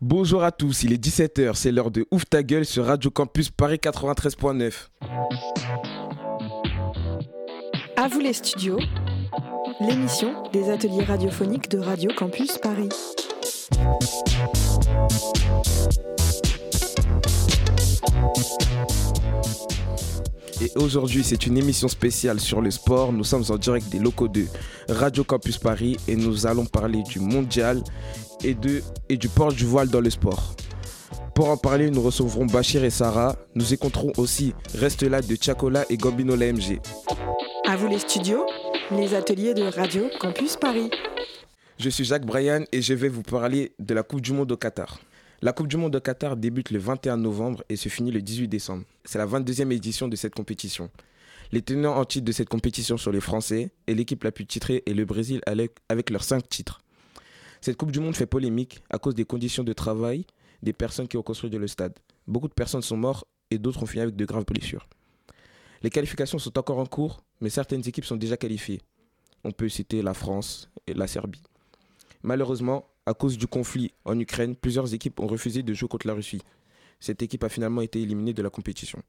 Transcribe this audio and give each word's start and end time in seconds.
Bonjour 0.00 0.44
à 0.44 0.52
tous, 0.52 0.84
il 0.84 0.92
est 0.92 1.04
17h, 1.04 1.54
c'est 1.56 1.72
l'heure 1.72 1.90
de 1.90 2.06
Ouf 2.12 2.24
ta 2.24 2.44
gueule 2.44 2.64
sur 2.64 2.84
Radio 2.84 3.10
Campus 3.10 3.50
Paris 3.50 3.80
93.9. 3.82 4.90
À 7.96 8.06
vous 8.06 8.20
les 8.20 8.32
studios, 8.32 8.78
l'émission 9.80 10.44
des 10.52 10.70
ateliers 10.70 11.02
radiophoniques 11.02 11.68
de 11.68 11.78
Radio 11.78 12.12
Campus 12.16 12.58
Paris. 12.58 12.90
Et 20.60 20.72
aujourd'hui, 20.76 21.22
c'est 21.22 21.46
une 21.46 21.56
émission 21.56 21.86
spéciale 21.86 22.40
sur 22.40 22.60
le 22.60 22.72
sport. 22.72 23.12
Nous 23.12 23.22
sommes 23.22 23.44
en 23.50 23.56
direct 23.56 23.88
des 23.90 24.00
locaux 24.00 24.26
de 24.26 24.44
Radio 24.88 25.22
Campus 25.22 25.56
Paris 25.56 25.96
et 26.08 26.16
nous 26.16 26.46
allons 26.48 26.66
parler 26.66 27.02
du 27.04 27.20
mondial 27.20 27.82
et, 28.42 28.54
de, 28.54 28.82
et 29.08 29.16
du 29.16 29.28
port 29.28 29.52
du 29.52 29.64
voile 29.64 29.88
dans 29.88 30.00
le 30.00 30.10
sport. 30.10 30.54
Pour 31.32 31.50
en 31.50 31.56
parler, 31.56 31.90
nous 31.90 32.02
recevrons 32.02 32.46
Bachir 32.46 32.82
et 32.82 32.90
Sarah. 32.90 33.36
Nous 33.54 33.72
écouterons 33.72 34.12
aussi 34.16 34.52
Reste 34.74 35.04
là 35.04 35.22
de 35.22 35.36
Chacola 35.40 35.84
et 35.90 35.96
Gambino 35.96 36.34
l'AMG. 36.34 36.80
À 37.68 37.76
vous 37.76 37.86
les 37.86 38.00
studios, 38.00 38.44
les 38.90 39.14
ateliers 39.14 39.54
de 39.54 39.62
Radio 39.62 40.08
Campus 40.18 40.56
Paris. 40.56 40.90
Je 41.78 41.88
suis 41.88 42.04
Jacques 42.04 42.26
Bryan 42.26 42.64
et 42.72 42.82
je 42.82 42.94
vais 42.94 43.08
vous 43.08 43.22
parler 43.22 43.72
de 43.78 43.94
la 43.94 44.02
Coupe 44.02 44.22
du 44.22 44.32
Monde 44.32 44.50
au 44.50 44.56
Qatar. 44.56 44.98
La 45.40 45.52
Coupe 45.52 45.68
du 45.68 45.76
Monde 45.76 45.94
au 45.94 46.00
Qatar 46.00 46.36
débute 46.36 46.72
le 46.72 46.80
21 46.80 47.16
novembre 47.16 47.62
et 47.68 47.76
se 47.76 47.88
finit 47.88 48.10
le 48.10 48.20
18 48.20 48.48
décembre. 48.48 48.82
C'est 49.04 49.18
la 49.18 49.26
22e 49.26 49.70
édition 49.70 50.08
de 50.08 50.16
cette 50.16 50.34
compétition. 50.34 50.90
Les 51.52 51.62
tenants 51.62 51.96
en 51.96 52.04
titre 52.04 52.24
de 52.24 52.32
cette 52.32 52.48
compétition 52.48 52.96
sont 52.96 53.12
les 53.12 53.20
Français 53.20 53.70
et 53.86 53.94
l'équipe 53.94 54.24
la 54.24 54.32
plus 54.32 54.46
titrée 54.46 54.82
est 54.84 54.94
le 54.94 55.04
Brésil 55.04 55.40
avec 55.46 56.10
leurs 56.10 56.24
5 56.24 56.48
titres. 56.48 56.80
Cette 57.60 57.76
Coupe 57.76 57.92
du 57.92 58.00
Monde 58.00 58.16
fait 58.16 58.26
polémique 58.26 58.82
à 58.90 58.98
cause 58.98 59.14
des 59.14 59.24
conditions 59.24 59.62
de 59.62 59.72
travail 59.72 60.26
des 60.64 60.72
personnes 60.72 61.06
qui 61.06 61.16
ont 61.16 61.22
construit 61.22 61.50
le 61.50 61.68
stade. 61.68 61.96
Beaucoup 62.26 62.48
de 62.48 62.54
personnes 62.54 62.82
sont 62.82 62.96
mortes 62.96 63.24
et 63.52 63.58
d'autres 63.58 63.84
ont 63.84 63.86
fini 63.86 64.02
avec 64.02 64.16
de 64.16 64.24
graves 64.24 64.44
blessures. 64.44 64.88
Les 65.82 65.90
qualifications 65.90 66.40
sont 66.40 66.58
encore 66.58 66.78
en 66.78 66.86
cours, 66.86 67.22
mais 67.40 67.48
certaines 67.48 67.86
équipes 67.86 68.06
sont 68.06 68.16
déjà 68.16 68.36
qualifiées. 68.36 68.80
On 69.44 69.52
peut 69.52 69.68
citer 69.68 70.02
la 70.02 70.14
France 70.14 70.68
et 70.88 70.94
la 70.94 71.06
Serbie. 71.06 71.44
Malheureusement, 72.24 72.90
à 73.08 73.14
cause 73.14 73.38
du 73.38 73.46
conflit 73.46 73.90
en 74.04 74.18
Ukraine, 74.20 74.54
plusieurs 74.54 74.92
équipes 74.92 75.18
ont 75.20 75.26
refusé 75.26 75.62
de 75.62 75.72
jouer 75.72 75.88
contre 75.88 76.06
la 76.06 76.12
Russie. 76.12 76.42
Cette 77.00 77.22
équipe 77.22 77.42
a 77.42 77.48
finalement 77.48 77.80
été 77.80 78.02
éliminée 78.02 78.34
de 78.34 78.42
la 78.42 78.50
compétition. 78.50 79.00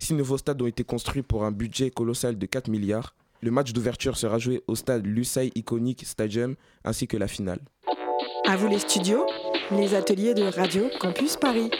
Six 0.00 0.14
nouveaux 0.14 0.38
stades 0.38 0.60
ont 0.60 0.66
été 0.66 0.82
construits 0.82 1.22
pour 1.22 1.44
un 1.44 1.52
budget 1.52 1.90
colossal 1.90 2.36
de 2.36 2.46
4 2.46 2.68
milliards. 2.68 3.14
Le 3.40 3.52
match 3.52 3.72
d'ouverture 3.72 4.16
sera 4.16 4.38
joué 4.38 4.64
au 4.66 4.74
stade 4.74 5.06
Lusail 5.06 5.52
Iconic 5.54 6.04
Stadium 6.04 6.56
ainsi 6.84 7.06
que 7.06 7.16
la 7.16 7.28
finale. 7.28 7.60
À 8.48 8.56
vous 8.56 8.66
les 8.66 8.80
studios, 8.80 9.24
les 9.70 9.94
ateliers 9.94 10.34
de 10.34 10.42
Radio 10.42 10.88
Campus 10.98 11.36
Paris. 11.36 11.70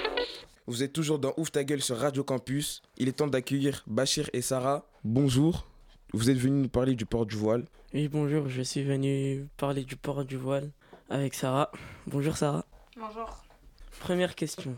Vous 0.68 0.84
êtes 0.84 0.92
toujours 0.92 1.18
dans 1.18 1.34
Ouf 1.36 1.50
ta 1.50 1.64
gueule 1.64 1.82
sur 1.82 1.96
Radio 1.96 2.22
Campus. 2.22 2.80
Il 2.96 3.08
est 3.08 3.12
temps 3.12 3.26
d'accueillir 3.26 3.82
Bachir 3.88 4.30
et 4.32 4.40
Sarah. 4.40 4.86
Bonjour. 5.02 5.66
Vous 6.12 6.30
êtes 6.30 6.38
venus 6.38 6.62
nous 6.62 6.68
parler 6.68 6.94
du 6.94 7.06
port 7.06 7.26
du 7.26 7.34
voile. 7.34 7.64
Oui, 7.92 8.06
bonjour. 8.06 8.48
Je 8.48 8.62
suis 8.62 8.84
venu 8.84 9.48
parler 9.56 9.82
du 9.82 9.96
port 9.96 10.24
du 10.24 10.36
voile 10.36 10.70
avec 11.10 11.34
Sarah. 11.34 11.70
Bonjour 12.06 12.36
Sarah. 12.36 12.64
Bonjour. 12.96 13.44
Première 13.98 14.34
question. 14.34 14.76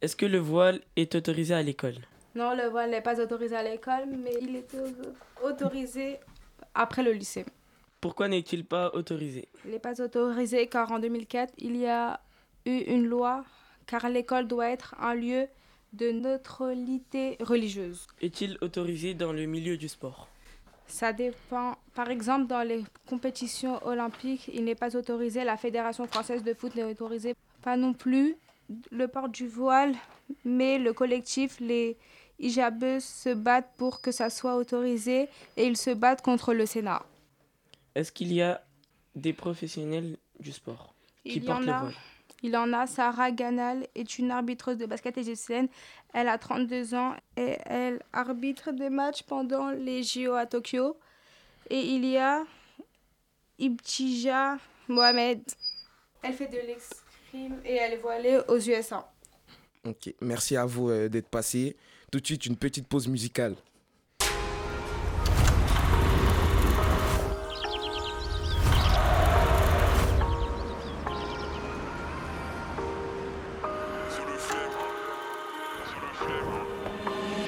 Est-ce 0.00 0.16
que 0.16 0.26
le 0.26 0.38
voile 0.38 0.80
est 0.96 1.14
autorisé 1.14 1.54
à 1.54 1.62
l'école? 1.62 1.96
Non, 2.34 2.56
le 2.56 2.68
voile 2.68 2.90
n'est 2.90 3.02
pas 3.02 3.20
autorisé 3.20 3.54
à 3.54 3.62
l'école, 3.62 4.06
mais 4.06 4.32
il 4.40 4.56
est 4.56 4.74
autorisé 5.44 6.18
après 6.74 7.02
le 7.02 7.12
lycée. 7.12 7.44
Pourquoi 8.00 8.28
n'est-il 8.28 8.64
pas 8.64 8.90
autorisé? 8.94 9.48
Il 9.66 9.72
n'est 9.72 9.78
pas 9.78 10.00
autorisé 10.00 10.66
car 10.66 10.90
en 10.90 10.98
2004, 10.98 11.52
il 11.58 11.76
y 11.76 11.86
a 11.86 12.20
eu 12.64 12.78
une 12.78 13.06
loi 13.06 13.44
car 13.86 14.08
l'école 14.08 14.48
doit 14.48 14.70
être 14.70 14.94
un 14.98 15.14
lieu 15.14 15.48
de 15.92 16.12
neutralité 16.12 17.36
religieuse. 17.40 18.06
Est-il 18.22 18.56
autorisé 18.62 19.12
dans 19.12 19.32
le 19.32 19.44
milieu 19.44 19.76
du 19.76 19.88
sport? 19.88 20.28
Ça 20.90 21.12
dépend. 21.12 21.76
Par 21.94 22.10
exemple, 22.10 22.46
dans 22.46 22.66
les 22.66 22.84
compétitions 23.08 23.84
olympiques, 23.86 24.50
il 24.52 24.64
n'est 24.64 24.74
pas 24.74 24.96
autorisé. 24.96 25.44
La 25.44 25.56
Fédération 25.56 26.06
française 26.06 26.42
de 26.42 26.52
foot 26.52 26.74
n'est 26.74 26.84
autorisée. 26.84 27.34
Pas 27.62 27.76
non 27.76 27.94
plus 27.94 28.36
le 28.90 29.08
port 29.08 29.28
du 29.28 29.48
voile, 29.48 29.94
mais 30.44 30.78
le 30.78 30.92
collectif, 30.92 31.58
les 31.60 31.96
hijabeux, 32.38 33.00
se 33.00 33.32
battent 33.34 33.72
pour 33.76 34.00
que 34.00 34.12
ça 34.12 34.30
soit 34.30 34.56
autorisé 34.56 35.28
et 35.56 35.66
ils 35.66 35.76
se 35.76 35.90
battent 35.90 36.22
contre 36.22 36.54
le 36.54 36.66
Sénat. 36.66 37.02
Est-ce 37.94 38.12
qu'il 38.12 38.32
y 38.32 38.42
a 38.42 38.62
des 39.14 39.32
professionnels 39.32 40.16
du 40.38 40.52
sport 40.52 40.94
qui 41.24 41.38
il 41.38 41.44
portent 41.44 41.60
le 41.60 41.72
voile? 41.72 41.94
Il 42.42 42.56
en 42.56 42.72
a. 42.72 42.86
Sarah 42.86 43.30
Ganal 43.30 43.86
est 43.94 44.18
une 44.18 44.30
arbitreuse 44.30 44.78
de 44.78 44.86
basket 44.86 45.18
égyptienne. 45.18 45.68
Elle 46.14 46.28
a 46.28 46.38
32 46.38 46.94
ans 46.94 47.14
et 47.36 47.56
elle 47.66 48.02
arbitre 48.12 48.72
des 48.72 48.90
matchs 48.90 49.22
pendant 49.22 49.70
les 49.70 50.02
JO 50.02 50.34
à 50.34 50.46
Tokyo. 50.46 50.96
Et 51.68 51.80
il 51.80 52.04
y 52.04 52.16
a 52.16 52.44
Ibtija 53.58 54.58
Mohamed. 54.88 55.42
Elle 56.22 56.34
fait 56.34 56.48
de 56.48 56.58
l'escrime 56.66 57.60
et 57.64 57.74
elle 57.76 57.94
est 57.94 57.98
voilée 57.98 58.40
aux 58.48 58.58
USA. 58.58 59.10
Ok, 59.84 60.12
merci 60.20 60.56
à 60.56 60.66
vous 60.66 60.90
euh, 60.90 61.08
d'être 61.08 61.28
passé. 61.28 61.76
Tout 62.10 62.20
de 62.20 62.26
suite, 62.26 62.46
une 62.46 62.56
petite 62.56 62.86
pause 62.86 63.08
musicale. 63.08 63.54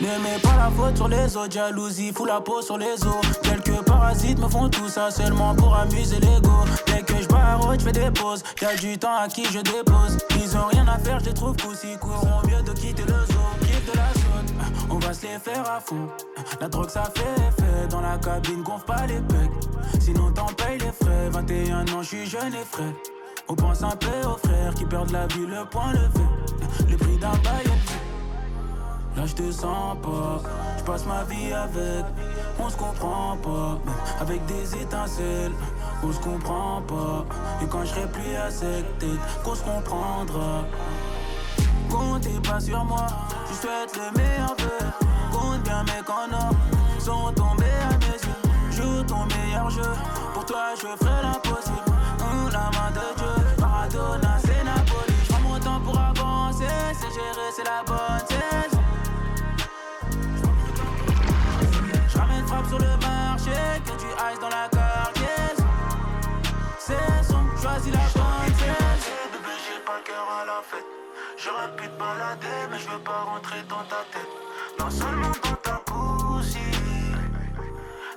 Ne 0.03 0.19
mets 0.19 0.39
pas 0.43 0.57
la 0.57 0.69
faute 0.69 0.97
sur 0.97 1.07
les 1.07 1.37
autres, 1.37 1.53
jalousie, 1.53 2.13
fous 2.13 2.25
la 2.25 2.41
peau 2.41 2.61
sur 2.61 2.77
les 2.77 2.95
os. 3.07 3.15
Quelques 3.45 3.85
parasites 3.85 4.41
me 4.41 4.49
font 4.49 4.69
tout 4.69 4.89
ça 4.89 5.13
seulement 5.13 5.55
pour 5.55 5.77
amuser 5.77 6.19
l'ego. 6.19 6.65
Dès 6.89 7.03
que 7.03 7.23
je 7.23 7.29
barre, 7.29 7.73
je 7.79 7.85
fais 7.85 7.93
des 7.93 8.11
pauses. 8.11 8.43
Y'a 8.61 8.75
du 8.75 8.99
temps 8.99 9.17
à 9.17 9.29
qui 9.29 9.45
je 9.45 9.61
dépose. 9.61 10.19
Ils 10.43 10.57
ont 10.57 10.67
rien 10.73 10.89
à 10.89 10.99
faire, 10.99 11.21
je 11.21 11.27
les 11.27 11.35
trouve 11.35 11.57
coussi. 11.57 11.97
Courront 12.01 12.43
mieux 12.49 12.61
de 12.65 12.73
quitter 12.73 13.05
le 13.05 13.15
zoo. 13.27 13.47
Quitte 13.61 13.95
la 13.95 14.13
zone, 14.15 14.57
on 14.91 14.99
va 14.99 15.15
se 15.15 15.21
faire 15.21 15.71
à 15.71 15.79
fond. 15.79 16.09
La 16.61 16.69
drogue 16.69 16.91
ça 16.91 17.05
fait 17.15 17.41
effet. 17.47 17.87
Dans 17.89 18.01
la 18.01 18.19
cabine, 18.19 18.65
gonfle 18.65 18.85
pas 18.85 19.07
les 19.07 19.21
pecs. 19.21 20.01
Sinon 20.01 20.33
t'en 20.33 20.47
payes 20.47 20.79
les 20.79 20.91
frais. 20.91 21.29
21 21.31 21.83
ans, 21.95 22.03
je 22.03 22.09
suis 22.09 22.27
jeune 22.27 22.53
et 22.53 22.67
frais. 22.69 22.93
On 23.47 23.55
pense 23.55 23.85
un 23.85 23.95
peu 23.95 24.29
aux 24.29 24.37
frères 24.37 24.75
qui 24.75 24.85
perdent 24.85 25.13
la 25.13 25.29
vie, 25.29 25.47
le 25.47 25.65
point 25.65 25.93
levé. 25.93 26.27
Le 26.91 26.97
prix 26.97 27.17
d'un 27.19 27.31
bail. 27.45 27.71
Là 29.17 29.27
je 29.27 29.35
te 29.35 29.51
sens 29.53 29.97
pas, 30.03 30.41
je 30.79 30.83
passe 30.85 31.05
ma 31.07 31.23
vie 31.25 31.53
avec, 31.53 32.05
on 32.59 32.69
se 32.71 32.77
comprend 32.77 33.37
pas, 33.37 33.79
avec 34.21 34.45
des 34.47 34.75
étincelles, 34.83 35.53
on 36.03 36.13
se 36.13 36.19
comprend 36.19 36.83
pas. 36.83 37.25
Et 37.63 37.67
quand 37.67 37.85
je 37.85 37.89
serai 37.89 38.07
plus 38.07 38.35
à 38.37 38.51
cette 38.51 38.99
tête, 38.99 39.21
qu'on 39.45 39.55
se 39.55 39.63
comprendra. 39.63 40.65
Comptez 41.91 42.41
pas 42.49 42.59
sur 42.59 42.83
moi, 42.85 43.07
je 43.49 43.55
souhaite 43.55 43.97
le 43.97 44.19
meilleur 44.19 44.57
vœu. 44.59 44.87
Compte 45.31 45.63
bien 45.63 45.83
mes 45.85 46.03
canards, 46.07 46.55
sont 46.99 47.33
tombés 47.35 47.79
à 47.91 47.93
mes 47.99 48.19
yeux. 48.19 48.41
Joue 48.71 49.03
ton 49.03 49.27
meilleur 49.27 49.69
jeu, 49.69 49.93
pour 50.33 50.47
toi 50.47 50.75
je 50.75 50.87
ferai 51.05 51.23
l'impossible. 51.23 51.77
La 52.51 52.71
main 52.71 52.91
de 52.91 53.22
J'aurais 71.45 71.75
pu 71.75 71.89
te 71.89 71.99
balader, 71.99 72.69
mais 72.71 72.79
je 72.79 72.89
veux 72.89 73.01
pas 73.01 73.23
rentrer 73.25 73.63
dans 73.69 73.83
ta 73.91 74.05
tête. 74.13 74.31
Non 74.79 74.89
seulement 74.89 75.33
dans 75.43 75.57
ta 75.57 75.83
cousine. 75.91 77.19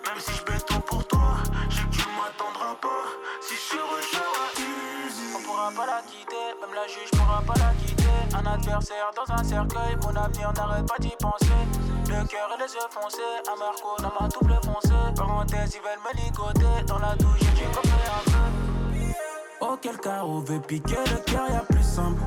Même 0.05 0.19
si 0.19 0.31
je 0.31 0.43
béton 0.43 0.79
pour 0.81 1.07
toi, 1.07 1.37
je 1.69 1.75
sais 1.75 1.81
que 1.81 1.89
tu 1.89 2.05
m'attendras 2.09 2.75
pas. 2.75 3.05
Si 3.41 3.55
je 3.55 3.77
rejoins 3.77 5.35
On 5.35 5.41
pourra 5.41 5.71
pas 5.71 5.87
la 5.87 6.01
quitter, 6.03 6.47
même 6.61 6.75
la 6.75 6.85
juge 6.85 7.09
pourra 7.17 7.41
pas 7.41 7.55
la 7.57 7.73
quitter. 7.73 8.37
Un 8.37 8.45
adversaire 8.45 9.09
dans 9.15 9.33
un 9.33 9.43
cercueil, 9.43 9.95
mon 10.03 10.15
avenir 10.15 10.53
n'arrête 10.53 10.85
pas 10.85 10.99
d'y 10.99 11.15
penser. 11.19 11.61
Le 12.07 12.27
cœur 12.27 12.49
et 12.55 12.61
les 12.61 12.73
yeux 12.73 12.89
foncés, 12.91 13.21
un 13.51 13.57
Marco 13.57 13.97
dans 14.03 14.13
ma 14.21 14.27
double 14.27 14.59
foncée. 14.63 15.13
Parenthèse, 15.15 15.75
ils 15.75 15.81
veulent 15.81 16.05
me 16.05 16.21
ligoter, 16.21 16.83
dans 16.85 16.99
la 16.99 17.15
douche 17.15 17.39
j'ai 17.55 17.65
compris 17.65 17.89
un 17.89 18.29
peu. 18.29 18.35
Cas 20.01 20.23
on 20.23 20.39
veut 20.41 20.59
piquer 20.59 20.95
le 20.95 21.17
cœur, 21.31 21.49
y'a 21.49 21.59
plus 21.61 21.83
simple. 21.83 22.21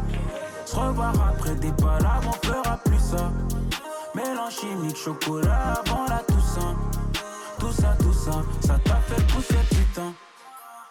Se 0.69 0.77
revoir 0.77 1.15
après 1.31 1.55
des 1.55 1.73
palabres, 1.73 2.29
on 2.29 2.47
fera 2.47 2.77
plus 2.85 2.99
ça. 2.99 3.33
Mélange 4.15 4.53
chimique, 4.53 4.99
chocolat 4.99 5.81
avant 5.81 6.05
la 6.07 6.19
Toussaint. 6.19 6.77
Tout 7.59 7.73
ça, 7.73 7.97
tout 7.99 8.13
ça, 8.13 8.43
ça 8.67 8.79
t'a 8.85 8.97
fait 8.97 9.27
pousser 9.29 9.57
putain. 9.71 10.13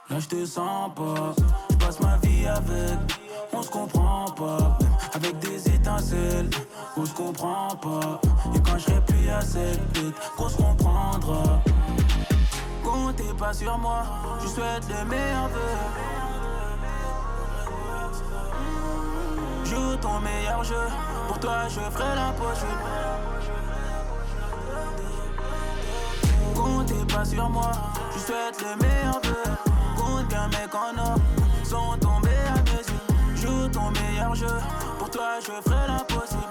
Là 0.10 0.20
je 0.20 0.28
te 0.30 0.46
sens 0.46 0.96
pas, 0.96 1.36
je 1.70 1.76
passe 1.76 2.00
ma 2.00 2.18
vie 2.18 2.48
avec, 2.48 2.98
on 3.54 3.62
se 3.62 3.70
comprend 3.70 4.26
pas, 4.36 4.80
avec 5.14 5.38
des 5.38 5.70
étincelles, 5.70 6.50
on 6.96 7.06
se 7.06 7.14
comprend 7.14 7.76
pas. 7.76 8.20
Et 8.56 8.60
quand 8.62 8.80
je 8.80 9.00
plus 9.02 9.30
à 9.30 9.42
cette 9.42 9.80
qu'on 10.36 10.50
se 10.50 10.58
comprendra. 10.58 11.62
Comptez 12.84 13.32
pas 13.38 13.54
sur 13.54 13.78
moi, 13.78 14.02
je 14.42 14.48
souhaite 14.48 14.88
le 14.90 15.06
meilleur. 15.06 15.52
Joue 19.98 20.04
ton 20.10 20.20
meilleur 20.20 20.64
jeu, 20.64 20.88
pour 21.28 21.40
toi 21.40 21.68
je 21.70 21.80
ferai 21.80 22.16
l'impossible. 22.16 22.72
Comptez 26.56 27.14
pas 27.14 27.26
sur 27.26 27.50
moi, 27.50 27.72
je 28.14 28.20
souhaite 28.20 28.62
le 28.62 28.76
meilleur 28.84 29.20
vœu. 29.24 29.44
Compte 29.98 30.28
bien 30.28 30.48
mes 30.50 30.70
canons 30.70 31.16
sont 31.64 31.98
tombés 32.00 32.30
à 32.48 32.62
mes 32.62 32.78
yeux. 32.78 33.36
Joue 33.36 33.68
ton 33.70 33.90
meilleur 33.92 34.36
jeu, 34.36 34.54
pour 35.00 35.10
toi 35.10 35.40
je 35.40 35.52
ferai 35.68 35.88
l'impossible. 35.88 36.42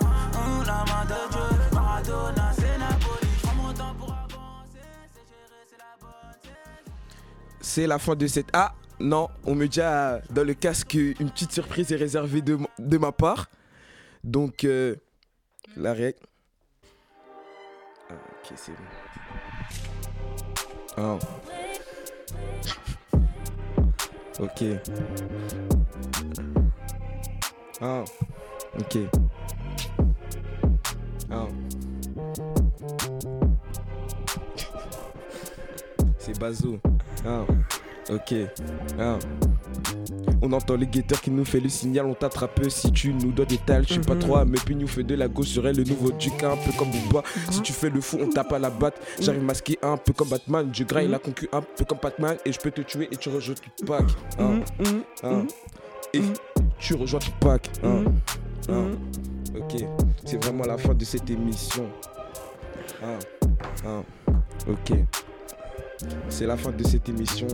La 0.67 0.85
main 0.93 1.05
de 1.05 1.33
Dieu, 1.33 1.59
Maradona, 1.73 2.51
c'est 2.53 2.79
Napoli. 2.79 3.31
Je 3.43 3.47
mon 3.57 3.73
temps 3.73 3.95
pour 3.99 4.09
avancer, 4.09 4.89
c'est 5.15 5.21
c'est 5.71 5.79
la 5.79 5.95
bonne. 6.01 6.93
C'est 7.61 7.87
la 7.87 7.99
fin 7.99 8.17
de 8.17 8.27
cette. 8.27 8.49
Ah 8.53 8.73
non, 9.01 9.29
on 9.45 9.55
me 9.55 9.67
dit 9.67 9.81
ah, 9.81 10.21
dans 10.31 10.45
le 10.45 10.55
casque 10.55 10.95
une 10.95 11.31
petite 11.31 11.53
surprise 11.53 11.93
est 11.93 11.97
réservée 11.97 12.41
de, 12.43 12.59
de 12.79 12.99
ma 12.99 13.13
part. 13.13 13.51
Donc, 14.25 14.65
euh, 14.65 14.97
la 15.77 15.93
règle. 15.93 16.19
Ah, 18.11 18.15
ok, 18.15 18.53
c'est 18.57 18.73
bon. 18.73 18.79
Ah. 20.97 21.19
Ok. 24.39 24.65
Ah, 27.81 28.05
ok. 28.79 28.99
Ah. 31.31 31.47
C'est 36.19 36.39
Bazo. 36.39 36.79
Ah, 37.25 37.45
ok. 38.11 38.35
Ah. 38.99 39.19
On 40.43 40.53
entend 40.53 40.77
les 40.77 40.87
guetteurs 40.87 41.21
qui 41.21 41.31
nous 41.31 41.45
fait 41.45 41.61
le 41.61 41.69
signal, 41.69 42.07
on 42.07 42.15
t'attrape 42.15 42.61
si 42.69 42.93
tu 42.93 43.13
nous 43.15 43.33
donnes 43.33 43.47
des 43.47 43.57
tales. 43.59 43.85
Je 43.87 43.95
suis 43.95 44.03
pas 44.03 44.15
Mhm. 44.15 44.21
trop, 44.21 44.45
mais 44.45 44.59
puis 44.65 44.77
nous 44.77 44.87
fait 44.87 45.03
de 45.03 45.15
la 45.15 45.29
gauche 45.29 45.49
serait 45.49 45.73
le 45.73 45.83
nouveau 45.83 46.11
duc, 46.13 46.43
un 46.45 46.57
peu 46.57 46.73
comme 46.79 46.91
Booba. 46.91 47.23
Si 47.51 47.63
tu 47.63 47.73
fais 47.73 47.89
le 47.91 48.01
fou, 48.01 48.19
on 48.21 48.29
tape 48.29 48.53
à 48.53 48.59
la 48.59 48.71
batte. 48.71 49.01
J'arrive 49.19 49.43
masqué 49.43 49.79
un 49.83 49.97
peu 49.97 50.13
comme 50.13 50.29
Batman. 50.29 50.69
Je 50.73 50.85
graille 50.85 51.09
la 51.09 51.19
concu 51.19 51.49
un 51.53 51.63
peu 51.63 51.85
comme 51.85 51.99
Batman. 52.03 52.37
Et 52.45 52.53
je 52.53 52.59
peux 52.61 52.71
te 52.71 52.83
tuer 52.83 53.09
et 53.11 53.17
tu 53.17 53.29
rejoins 53.31 53.55
Tupac. 53.77 54.05
Ah, 54.39 54.43
Mhm, 54.43 54.63
mhm, 54.79 55.03
ah. 55.23 55.29
mhm, 55.31 55.47
Et 56.15 56.23
tu 56.79 56.95
rejoins 56.95 57.21
Ah. 57.83 57.89
mhm. 58.69 58.97
Ok, 59.59 59.85
c'est 60.25 60.43
vraiment 60.45 60.65
la 60.65 60.77
fin 60.77 60.93
de 60.95 61.05
cette 61.05 61.29
émission. 61.31 61.87
Ok. 64.69 64.99
C'est 66.29 66.47
la 66.47 66.57
fin 66.57 66.71
de 66.73 66.85
cette 66.85 67.09
émission. 67.09 67.47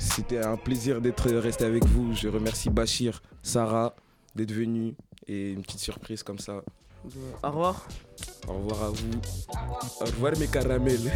C'était 0.00 0.38
un 0.38 0.56
plaisir 0.56 1.00
d'être 1.00 1.30
resté 1.30 1.64
avec 1.64 1.84
vous. 1.84 2.14
Je 2.14 2.28
remercie 2.28 2.70
Bachir, 2.70 3.22
Sarah 3.42 3.94
d'être 4.34 4.50
venus 4.52 4.94
et 5.26 5.50
une 5.52 5.62
petite 5.62 5.80
surprise 5.80 6.22
comme 6.22 6.38
ça. 6.38 6.62
Au 7.42 7.48
revoir. 7.48 7.86
Au 8.48 8.54
revoir 8.54 8.82
à 8.84 8.90
vous. 8.90 9.20
Au 10.00 10.04
revoir 10.06 10.32
mes 10.38 10.48
caramels. 10.48 11.12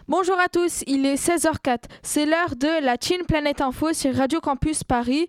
Bonjour 0.08 0.40
à 0.40 0.49
tous, 0.49 0.84
il 0.87 1.05
est 1.05 1.22
16h04. 1.22 1.81
C'est 2.02 2.25
l'heure 2.25 2.56
de 2.56 2.82
la 2.82 2.96
Chine 2.99 3.26
Planète 3.28 3.60
Info 3.60 3.93
sur 3.93 4.14
Radio 4.14 4.40
Campus 4.40 4.82
Paris 4.82 5.28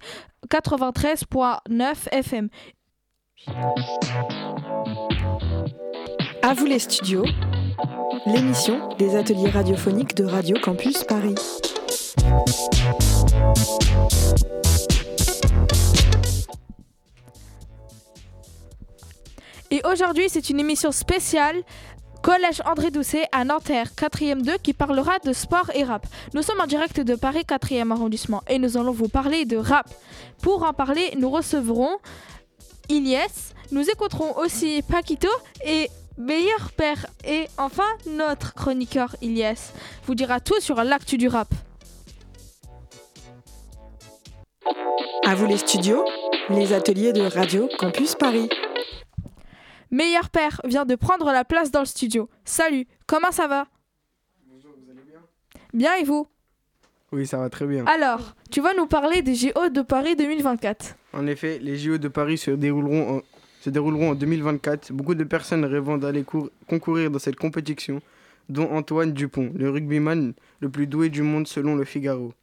93.9 0.49 2.07
FM. 2.13 2.47
À 6.41 6.53
vous 6.53 6.65
les 6.65 6.79
studios, 6.79 7.25
l'émission 8.25 8.87
des 8.97 9.17
ateliers 9.17 9.49
radiophoniques 9.49 10.15
de 10.15 10.23
Radio 10.23 10.55
Campus 10.63 11.03
Paris. 11.03 11.35
Et 19.71 19.81
aujourd'hui, 19.85 20.29
c'est 20.29 20.49
une 20.49 20.59
émission 20.59 20.91
spéciale 20.91 21.61
Collège 22.21 22.61
André 22.65 22.91
Doucet 22.91 23.25
à 23.31 23.45
Nanterre, 23.45 23.87
4e 23.95 24.41
2, 24.41 24.57
qui 24.57 24.73
parlera 24.73 25.19
de 25.19 25.31
sport 25.31 25.71
et 25.73 25.83
rap. 25.83 26.05
Nous 26.33 26.41
sommes 26.41 26.59
en 26.59 26.67
direct 26.67 26.99
de 26.99 27.15
Paris, 27.15 27.43
4e 27.47 27.91
arrondissement, 27.91 28.43
et 28.47 28.59
nous 28.59 28.77
allons 28.77 28.91
vous 28.91 29.07
parler 29.07 29.45
de 29.45 29.57
rap. 29.57 29.89
Pour 30.41 30.63
en 30.63 30.73
parler, 30.73 31.13
nous 31.17 31.29
recevrons 31.29 31.97
Ilyes, 32.89 33.53
nous 33.71 33.89
écouterons 33.89 34.37
aussi 34.37 34.81
Paquito 34.81 35.29
et 35.65 35.89
Meilleur 36.17 36.71
Père. 36.75 37.05
Et 37.25 37.47
enfin, 37.57 37.87
notre 38.07 38.53
chroniqueur 38.53 39.15
Ilyes 39.21 39.71
vous 40.05 40.15
dira 40.15 40.39
tout 40.39 40.59
sur 40.59 40.83
l'actu 40.83 41.17
du 41.17 41.27
rap. 41.27 41.47
À 45.25 45.35
vous 45.35 45.45
les 45.45 45.57
studios, 45.57 46.03
les 46.49 46.73
ateliers 46.73 47.13
de 47.13 47.21
Radio 47.21 47.69
Campus 47.77 48.15
Paris. 48.15 48.49
Meilleur 49.91 50.29
Père 50.29 50.61
vient 50.65 50.85
de 50.85 50.95
prendre 50.95 51.25
la 51.31 51.43
place 51.45 51.71
dans 51.71 51.79
le 51.79 51.85
studio. 51.85 52.29
Salut, 52.45 52.85
comment 53.07 53.31
ça 53.31 53.47
va? 53.47 53.67
Bonjour, 54.47 54.71
vous 54.83 54.91
allez 54.91 55.01
bien? 55.01 55.19
Bien 55.73 55.95
et 55.95 56.03
vous? 56.03 56.27
Oui, 57.11 57.25
ça 57.25 57.37
va 57.39 57.49
très 57.49 57.65
bien. 57.65 57.85
Alors, 57.85 58.35
tu 58.51 58.61
vas 58.61 58.75
nous 58.75 58.85
parler 58.85 59.23
des 59.23 59.33
JO 59.33 59.69
de 59.69 59.81
Paris 59.81 60.15
2024. 60.15 60.95
En 61.13 61.25
effet, 61.25 61.57
les 61.59 61.75
JO 61.75 61.97
de 61.97 62.07
Paris 62.07 62.37
se 62.37 62.51
dérouleront 62.51 63.17
en, 63.17 63.21
se 63.61 63.71
dérouleront 63.71 64.11
en 64.11 64.15
2024. 64.15 64.91
Beaucoup 64.93 65.15
de 65.15 65.23
personnes 65.23 65.65
rêvant 65.65 65.97
d'aller 65.97 66.23
cour- 66.23 66.51
concourir 66.67 67.09
dans 67.09 67.17
cette 67.17 67.37
compétition, 67.37 67.99
dont 68.47 68.69
Antoine 68.71 69.11
Dupont, 69.11 69.51
le 69.55 69.71
rugbyman 69.71 70.33
le 70.59 70.69
plus 70.69 70.85
doué 70.85 71.09
du 71.09 71.23
monde 71.23 71.47
selon 71.47 71.75
le 71.75 71.83
Figaro. 71.83 72.33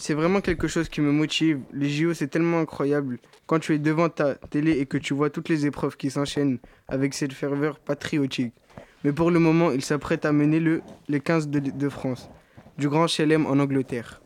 C'est 0.00 0.14
vraiment 0.14 0.40
quelque 0.40 0.68
chose 0.68 0.88
qui 0.88 1.00
me 1.00 1.10
motive. 1.10 1.60
Les 1.72 1.90
JO, 1.90 2.14
c'est 2.14 2.28
tellement 2.28 2.60
incroyable. 2.60 3.18
Quand 3.46 3.58
tu 3.58 3.74
es 3.74 3.78
devant 3.78 4.08
ta 4.08 4.36
télé 4.36 4.78
et 4.78 4.86
que 4.86 4.96
tu 4.96 5.12
vois 5.12 5.28
toutes 5.28 5.48
les 5.48 5.66
épreuves 5.66 5.96
qui 5.96 6.08
s'enchaînent 6.08 6.58
avec 6.86 7.14
cette 7.14 7.32
ferveur 7.32 7.80
patriotique. 7.80 8.54
Mais 9.02 9.12
pour 9.12 9.32
le 9.32 9.40
moment, 9.40 9.72
il 9.72 9.82
s'apprête 9.82 10.24
à 10.24 10.30
mener 10.30 10.60
le, 10.60 10.82
les 11.08 11.18
15 11.18 11.48
de, 11.48 11.88
France, 11.88 12.30
du 12.78 12.88
Grand 12.88 13.08
Chelem 13.08 13.44
en 13.46 13.58
Angleterre. 13.58 14.22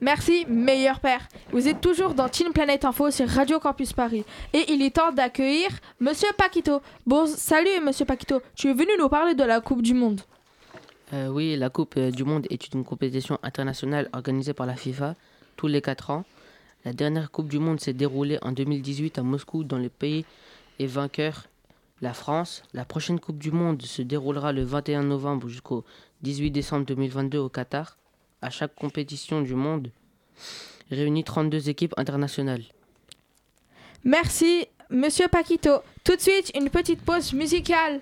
Merci, 0.00 0.44
meilleur 0.48 0.98
père. 0.98 1.28
Vous 1.52 1.68
êtes 1.68 1.80
toujours 1.80 2.14
dans 2.14 2.28
Teen 2.28 2.52
Planet 2.52 2.84
Info 2.84 3.12
sur 3.12 3.28
Radio 3.28 3.60
Campus 3.60 3.92
Paris. 3.92 4.24
Et 4.52 4.72
il 4.72 4.82
est 4.82 4.96
temps 4.96 5.12
d'accueillir 5.12 5.68
Monsieur 6.00 6.28
Paquito. 6.36 6.82
Bon, 7.06 7.26
salut 7.26 7.80
Monsieur 7.84 8.06
Paquito. 8.06 8.42
Tu 8.56 8.70
es 8.70 8.74
venu 8.74 8.90
nous 8.98 9.08
parler 9.08 9.34
de 9.34 9.44
la 9.44 9.60
Coupe 9.60 9.82
du 9.82 9.94
Monde. 9.94 10.20
Euh, 11.12 11.28
oui, 11.28 11.56
la 11.56 11.70
Coupe 11.70 11.94
euh, 11.96 12.10
du 12.10 12.24
Monde 12.24 12.46
est 12.50 12.72
une 12.74 12.84
compétition 12.84 13.38
internationale 13.42 14.08
organisée 14.12 14.54
par 14.54 14.66
la 14.66 14.74
FIFA 14.74 15.14
tous 15.56 15.68
les 15.68 15.80
4 15.80 16.10
ans. 16.10 16.24
La 16.84 16.92
dernière 16.92 17.30
Coupe 17.30 17.48
du 17.48 17.58
Monde 17.58 17.80
s'est 17.80 17.92
déroulée 17.92 18.38
en 18.42 18.52
2018 18.52 19.18
à 19.18 19.22
Moscou 19.22 19.64
dans 19.64 19.78
le 19.78 19.88
pays 19.88 20.24
et 20.78 20.86
vainqueur 20.86 21.46
la 22.02 22.12
France. 22.12 22.62
La 22.74 22.84
prochaine 22.84 23.20
Coupe 23.20 23.38
du 23.38 23.50
Monde 23.50 23.82
se 23.82 24.02
déroulera 24.02 24.52
le 24.52 24.62
21 24.64 25.04
novembre 25.04 25.48
jusqu'au 25.48 25.84
18 26.22 26.50
décembre 26.50 26.86
2022 26.86 27.38
au 27.38 27.48
Qatar. 27.48 27.96
À 28.42 28.50
chaque 28.50 28.74
compétition 28.74 29.40
du 29.40 29.54
monde 29.54 29.90
réunit 30.90 31.24
32 31.24 31.68
équipes 31.68 31.94
internationales. 31.96 32.62
Merci, 34.04 34.66
Monsieur 34.90 35.26
Paquito. 35.28 35.78
Tout 36.04 36.16
de 36.16 36.20
suite, 36.20 36.52
une 36.54 36.68
petite 36.68 37.00
pause 37.02 37.32
musicale. 37.32 38.00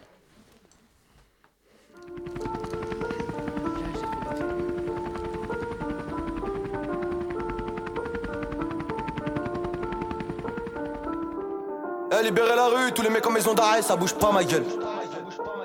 Eh, 12.16 12.22
libérez 12.22 12.54
la 12.54 12.66
rue, 12.66 12.92
tous 12.92 13.02
les 13.02 13.10
mecs 13.10 13.26
en 13.26 13.30
maison 13.30 13.54
d'arrêt, 13.54 13.82
ça 13.82 13.96
bouge 13.96 14.14
pas 14.14 14.30
ma 14.30 14.44
gueule. 14.44 14.64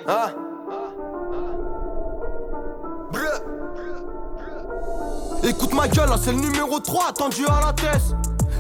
Hein. 0.08 0.30
Écoute 5.44 5.74
ma 5.74 5.88
gueule, 5.88 6.10
là 6.10 6.16
c'est 6.22 6.32
le 6.32 6.40
numéro 6.40 6.80
3 6.80 7.10
attendu 7.10 7.46
à 7.48 7.68
la 7.68 7.74
tête. 7.74 8.02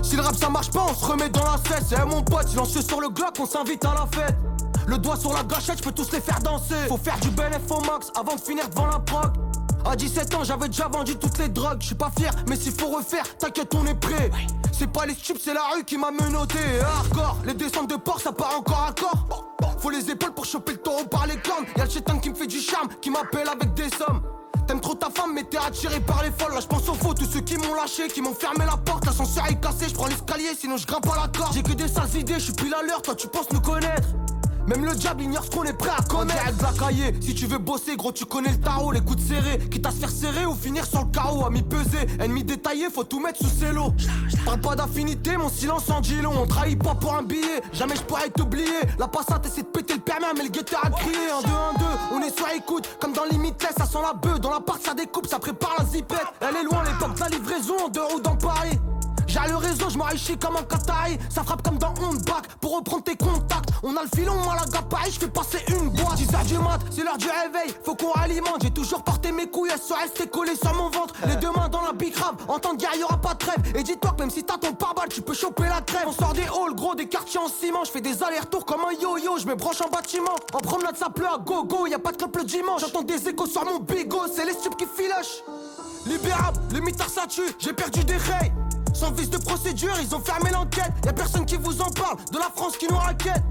Si 0.03 0.15
le 0.15 0.21
rap 0.21 0.35
ça 0.35 0.49
marche 0.49 0.71
pas, 0.71 0.85
on 0.89 0.93
se 0.93 1.05
remet 1.05 1.29
dans 1.29 1.43
la 1.43 1.57
cesse. 1.57 1.93
Eh 1.97 2.05
mon 2.05 2.21
pote, 2.21 2.47
silencieux 2.47 2.81
sur 2.81 3.01
le 3.01 3.09
Glock, 3.09 3.33
on 3.39 3.45
s'invite 3.45 3.83
à 3.85 3.93
la 3.93 4.05
fête. 4.05 4.35
Le 4.87 4.97
doigt 4.97 5.17
sur 5.17 5.33
la 5.33 5.43
gâchette, 5.43 5.79
je 5.79 5.83
peux 5.83 5.91
tous 5.91 6.11
les 6.11 6.21
faire 6.21 6.39
danser. 6.39 6.87
Faut 6.87 6.97
faire 6.97 7.19
du 7.19 7.29
bénéfice 7.29 7.71
au 7.71 7.81
max 7.81 8.11
avant 8.19 8.35
de 8.35 8.41
finir 8.41 8.67
devant 8.69 8.87
la 8.87 8.99
proc. 8.99 9.31
À 9.85 9.95
17 9.95 10.35
ans, 10.35 10.43
j'avais 10.43 10.67
déjà 10.67 10.87
vendu 10.87 11.15
toutes 11.15 11.37
les 11.37 11.49
drogues. 11.49 11.77
Je 11.81 11.87
suis 11.87 11.95
pas 11.95 12.11
fier, 12.17 12.31
mais 12.47 12.55
s'il 12.55 12.73
faut 12.73 12.89
refaire, 12.89 13.23
t'inquiète, 13.37 13.73
on 13.75 13.85
est 13.85 13.95
prêt. 13.95 14.31
C'est 14.79 14.87
pas 14.87 15.05
les 15.05 15.13
stupes, 15.13 15.39
c'est 15.43 15.53
la 15.53 15.63
rue 15.75 15.83
qui 15.83 15.97
m'a 15.97 16.09
menotté. 16.09 16.57
Hardcore, 16.81 17.39
les 17.45 17.53
descentes 17.53 17.89
de 17.89 17.97
port, 17.97 18.21
ça 18.21 18.31
part 18.31 18.57
encore 18.57 18.87
à 18.87 18.93
corps. 18.93 19.45
Faut 19.81 19.89
les 19.89 20.09
épaules 20.09 20.31
pour 20.31 20.45
choper 20.45 20.71
le 20.71 20.77
taureau 20.77 21.03
par 21.03 21.27
les 21.27 21.35
cornes. 21.35 21.65
Y'a 21.75 21.83
le 21.83 21.89
chétan 21.89 22.17
qui 22.17 22.29
me 22.29 22.35
fait 22.35 22.47
du 22.47 22.61
charme, 22.61 22.87
qui 23.01 23.09
m'appelle 23.09 23.49
avec 23.49 23.73
des 23.73 23.89
sommes. 23.89 24.21
T'aimes 24.67 24.79
trop 24.79 24.95
ta 24.95 25.09
femme, 25.09 25.33
mais 25.33 25.43
t'es 25.43 25.57
attiré 25.57 25.99
par 25.99 26.23
les 26.23 26.31
folles. 26.31 26.53
Là, 26.53 26.61
je 26.61 26.67
pense 26.67 26.87
aux 26.87 26.93
faux, 26.93 27.13
tous 27.13 27.25
ceux 27.25 27.41
qui 27.41 27.57
m'ont 27.57 27.73
lâché, 27.73 28.07
qui 28.07 28.21
m'ont 28.21 28.33
fermé 28.33 28.63
la 28.65 28.77
porte. 28.77 29.05
L'ascenseur 29.05 29.47
est 29.47 29.59
cassé, 29.59 29.89
je 29.89 29.93
prends 29.95 30.07
l'escalier, 30.07 30.55
sinon 30.57 30.77
je 30.77 30.87
grimpe 30.87 31.07
à 31.07 31.23
la 31.23 31.27
corde. 31.27 31.53
J'ai 31.53 31.61
que 31.61 31.73
des 31.73 31.89
sales 31.89 32.15
idées, 32.15 32.35
je 32.35 32.45
suis 32.45 32.53
pile 32.53 32.73
à 32.73 32.81
l'heure, 32.81 33.01
toi 33.01 33.15
tu 33.15 33.27
penses 33.27 33.51
nous 33.51 33.59
connaître. 33.59 34.07
Même 34.67 34.85
le 34.85 34.93
diable 34.93 35.23
ignore 35.23 35.45
ce 35.45 35.49
qu'on 35.49 35.63
est 35.63 35.73
prêt 35.73 35.91
à 35.97 36.01
commettre. 36.03 36.39
On 36.61 36.77
cahier. 36.77 37.13
Si 37.21 37.33
tu 37.33 37.47
veux 37.47 37.57
bosser, 37.57 37.95
gros, 37.95 38.11
tu 38.11 38.25
connais 38.25 38.51
le 38.51 38.59
tarot, 38.59 38.91
les 38.91 39.01
coups 39.01 39.23
de 39.23 39.27
serré. 39.27 39.57
Quitte 39.69 39.85
à 39.85 39.91
se 39.91 39.97
faire 39.97 40.09
serrer 40.09 40.45
ou 40.45 40.53
finir 40.53 40.85
sur 40.85 41.01
le 41.01 41.11
carreau. 41.11 41.45
Ami 41.45 41.61
pesé, 41.61 42.07
ennemi 42.19 42.43
détaillé, 42.43 42.89
faut 42.89 43.03
tout 43.03 43.19
mettre 43.19 43.39
sous 43.39 43.49
ses 43.49 43.71
lots. 43.71 43.93
Parle 44.45 44.59
pas 44.59 44.75
d'affinité, 44.75 45.37
mon 45.37 45.49
silence 45.49 45.89
en 45.89 46.01
dit. 46.01 46.17
On 46.25 46.45
trahit 46.45 46.81
pas 46.81 46.95
pour 46.95 47.15
un 47.15 47.23
billet, 47.23 47.61
jamais 47.73 47.95
je 47.95 48.01
pourrais 48.01 48.29
t'oublier. 48.29 48.81
La 48.97 49.07
passate 49.07 49.45
essaie 49.45 49.63
de 49.63 49.67
péter 49.67 49.93
le 49.95 50.01
permis, 50.01 50.25
mais 50.35 50.43
le 50.43 50.49
guetteur 50.49 50.81
a 50.83 50.89
crié. 50.89 51.15
Un 51.15 51.41
2 51.41 51.47
1 51.47 51.79
2 51.79 51.85
on 52.11 52.21
est 52.21 52.35
sur 52.35 52.47
écoute, 52.55 52.89
comme 52.99 53.13
dans 53.13 53.25
Limitless, 53.25 53.73
ça 53.77 53.85
sent 53.85 53.99
la 54.01 54.13
bœuf. 54.13 54.39
Dans 54.39 54.51
la 54.51 54.59
part, 54.59 54.77
ça 54.83 54.93
découpe, 54.93 55.27
ça 55.27 55.39
prépare 55.39 55.75
la 55.77 55.85
zipette. 55.85 56.25
Elle 56.41 56.55
est 56.55 56.63
loin, 56.63 56.83
l'époque 56.83 57.15
de 57.15 57.19
la 57.19 57.29
livraison, 57.29 57.75
en 57.85 57.89
dehors 57.89 58.15
ou 58.15 58.19
dans 58.19 58.35
Paris. 58.35 58.77
J'ai 59.29 59.47
le 59.47 59.57
réseau, 59.57 59.89
je 59.89 59.97
m'enrichis 59.97 60.37
comme 60.39 60.57
un 60.57 60.63
Qatari. 60.63 61.19
Ça 61.29 61.43
frappe 61.43 61.61
comme 61.61 61.77
dans 61.77 61.93
back 61.93 62.47
pour 62.59 62.77
reprendre 62.77 63.03
tes 63.03 63.15
contacts. 63.15 63.69
On 63.83 63.95
a 63.95 64.01
le 64.01 64.09
filon, 64.15 64.33
moi 64.43 64.55
la 64.59 64.65
gapaille, 64.65 65.11
je 65.11 65.19
fais 65.19 65.27
passer 65.27 65.59
une 65.67 65.89
boîte. 65.89 66.17
10h 66.17 66.45
du 66.47 66.57
mat, 66.57 66.79
c'est 66.89 67.03
l'heure 67.03 67.17
du 67.17 67.27
réveil, 67.27 67.71
faut 67.83 67.93
qu'on 67.93 68.11
alimente. 68.13 68.63
J'ai 68.63 68.71
toujours 68.71 69.03
porté 69.03 69.31
mes 69.31 69.47
couilles, 69.47 69.69
elles 69.71 69.79
sont 69.79 69.93
restées 69.93 70.27
collées 70.27 70.55
sur 70.55 70.73
mon 70.73 70.89
ventre. 70.89 71.13
Les 71.27 71.35
deux 71.35 71.51
mains 71.51 71.69
dans 71.69 71.83
la 71.83 71.93
big 71.93 72.15
rap, 72.15 72.41
en 72.47 72.57
temps 72.57 72.73
de 72.73 72.79
guerre, 72.79 72.95
y'aura 72.95 73.17
pas 73.17 73.35
de 73.35 73.37
trêve. 73.37 73.75
Et 73.75 73.83
dis-toi 73.83 74.13
que 74.13 74.21
même 74.21 74.31
si 74.31 74.43
t'as 74.43 74.57
ton 74.57 74.73
pare-balles, 74.73 75.09
tu 75.09 75.21
peux 75.21 75.35
choper 75.35 75.67
la 75.69 75.81
crève. 75.81 76.07
On 76.07 76.11
sort 76.11 76.33
des 76.33 76.41
halls, 76.41 76.73
gros, 76.75 76.95
des 76.95 77.07
quartiers 77.07 77.39
en 77.39 77.49
ciment. 77.49 77.85
Je 77.85 77.91
fais 77.91 78.01
des 78.01 78.23
allers-retours 78.23 78.65
comme 78.65 78.81
un 78.81 78.99
yo-yo, 78.99 79.37
je 79.37 79.45
me 79.45 79.53
branche 79.53 79.81
en 79.81 79.89
bâtiment. 79.89 80.35
En 80.53 80.57
promenade, 80.57 80.97
ça 80.97 81.11
pleut 81.11 81.27
à 81.27 81.37
go-go, 81.37 81.85
y 81.85 81.93
a 81.93 81.99
pas 81.99 82.13
de 82.13 82.17
club 82.17 82.35
le 82.35 82.45
dimanche. 82.45 82.81
J'entends 82.81 83.03
des 83.03 83.29
échos 83.29 83.45
sur 83.45 83.63
mon 83.63 83.77
bigot, 83.77 84.23
c'est 84.33 84.45
les 84.45 84.53
stupes 84.53 84.75
qui 84.75 84.85
filochent. 84.85 85.43
Libérable, 86.07 86.59
le 86.73 86.79
mitard 86.79 87.09
ça 87.09 87.27
tue, 87.27 87.53
j'ai 87.59 87.73
perdu 87.73 88.03
des 88.03 88.17
rails. 88.17 88.51
Sans 88.99 89.11
vice 89.11 89.29
de 89.29 89.37
procédure, 89.37 89.95
ils 90.01 90.13
ont 90.13 90.19
fermé 90.19 90.49
l'enquête. 90.51 90.91
Y'a 91.05 91.13
personne 91.13 91.45
qui 91.45 91.55
vous 91.55 91.79
en 91.79 91.89
parle, 91.89 92.17
de 92.33 92.37
la 92.37 92.51
France 92.53 92.75
qui 92.75 92.85
nous 92.89 92.97
raquette. 92.97 93.41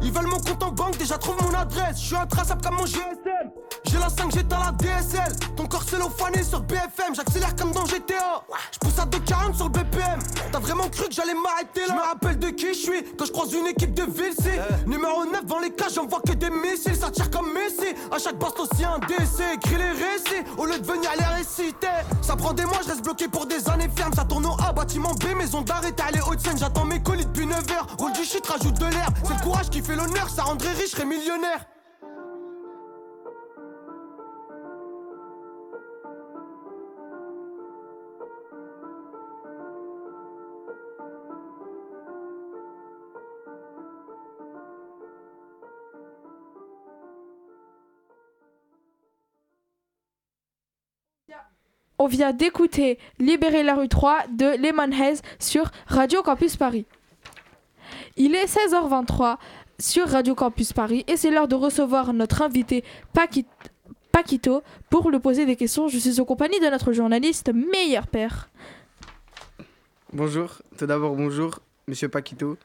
Ils 0.00 0.12
veulent 0.12 0.26
mon 0.26 0.38
compte 0.38 0.62
en 0.62 0.70
banque, 0.70 0.96
déjà 0.96 1.18
trouve 1.18 1.36
mon 1.42 1.54
adresse. 1.54 2.00
Je 2.00 2.06
suis 2.06 2.16
intraçable 2.16 2.62
comme 2.62 2.76
mon 2.76 2.86
GSM. 2.86 3.50
J'ai 3.84 3.98
la 3.98 4.08
5, 4.08 4.32
j'éteins 4.32 4.58
la 4.58 4.72
DSL. 4.72 5.32
Ton 5.56 5.66
corps 5.66 5.82
cellophané 5.82 6.42
sur 6.42 6.60
BFM, 6.60 7.14
j'accélère 7.14 7.54
comme 7.56 7.72
dans 7.72 7.84
GTA. 7.84 8.42
Je 8.72 8.78
pousse 8.78 8.98
à 8.98 9.06
240 9.06 9.54
sur 9.56 9.64
le 9.66 9.70
BPM. 9.70 10.18
T'as 10.50 10.58
vraiment 10.58 10.88
cru 10.88 11.08
que 11.08 11.14
j'allais 11.14 11.34
m'arrêter 11.34 11.80
là? 11.82 11.88
Je 11.88 11.92
me 11.94 12.00
rappelle 12.00 12.38
de 12.38 12.50
qui 12.50 12.68
je 12.68 12.78
suis 12.78 13.04
quand 13.16 13.26
je 13.26 13.32
croise 13.32 13.52
une 13.52 13.66
équipe 13.66 13.94
de 13.94 14.02
ville. 14.04 14.34
Numéro 14.86 15.24
9 15.24 15.46
dans 15.46 15.58
les 15.58 15.70
cages, 15.70 15.94
j'en 15.94 16.06
vois 16.06 16.20
que 16.20 16.32
des 16.32 16.50
missiles. 16.50 16.96
Ça 16.96 17.10
tire 17.10 17.30
comme 17.30 17.52
Messi. 17.52 17.94
À 18.10 18.18
chaque 18.18 18.38
poste 18.38 18.58
aussi 18.58 18.84
un 18.84 18.98
décès. 19.06 19.54
Écris 19.54 19.76
les 19.76 19.90
récits 19.90 20.44
au 20.56 20.64
lieu 20.64 20.78
de 20.78 20.86
venir 20.86 21.10
les 21.16 21.36
réciter. 21.36 21.86
Ça 22.22 22.34
prend 22.34 22.52
des 22.52 22.64
mois, 22.64 22.78
je 22.82 22.88
reste 22.90 23.04
bloqué 23.04 23.28
pour 23.28 23.46
des 23.46 23.68
années 23.68 23.90
fermes. 23.94 24.14
Ça 24.14 24.24
bâtiment 24.92 25.14
B, 25.14 25.36
maison 25.38 25.62
d'arrêt, 25.62 25.92
t'es 25.92 26.02
allé 26.02 26.20
haute 26.20 26.40
scène. 26.40 26.58
J'attends 26.58 26.84
mes 26.84 27.02
colis 27.02 27.24
depuis 27.24 27.46
9h. 27.46 27.98
Roule 27.98 28.12
du 28.12 28.24
shit, 28.24 28.46
rajoute 28.46 28.78
de 28.78 28.86
l'herbe. 28.86 29.14
C'est 29.24 29.34
le 29.34 29.42
courage 29.42 29.70
qui 29.70 29.80
fait 29.80 29.96
l'honneur, 29.96 30.28
ça 30.28 30.42
rendrait 30.42 30.72
riche, 30.72 30.90
serais 30.90 31.06
millionnaire. 31.06 31.64
On 52.02 52.08
vient 52.08 52.32
d'écouter 52.32 52.98
Libérer 53.20 53.62
la 53.62 53.76
rue 53.76 53.86
3 53.88 54.24
de 54.32 54.56
Lemon 54.60 54.90
Haze 55.00 55.22
sur 55.38 55.70
Radio 55.86 56.20
Campus 56.24 56.56
Paris. 56.56 56.84
Il 58.16 58.34
est 58.34 58.46
16h23 58.46 59.36
sur 59.78 60.08
Radio 60.08 60.34
Campus 60.34 60.72
Paris 60.72 61.04
et 61.06 61.16
c'est 61.16 61.30
l'heure 61.30 61.46
de 61.46 61.54
recevoir 61.54 62.12
notre 62.12 62.42
invité 62.42 62.82
Paquit- 63.14 63.46
Paquito 64.10 64.64
pour 64.90 65.10
lui 65.12 65.20
poser 65.20 65.46
des 65.46 65.54
questions. 65.54 65.86
Je 65.86 65.96
suis 65.96 66.20
en 66.20 66.24
compagnie 66.24 66.58
de 66.58 66.66
notre 66.66 66.92
journaliste 66.92 67.52
Meilleur 67.54 68.08
Père. 68.08 68.48
Bonjour, 70.12 70.60
tout 70.76 70.86
d'abord 70.86 71.14
bonjour, 71.14 71.60
monsieur 71.86 72.08
Paquito. 72.08 72.56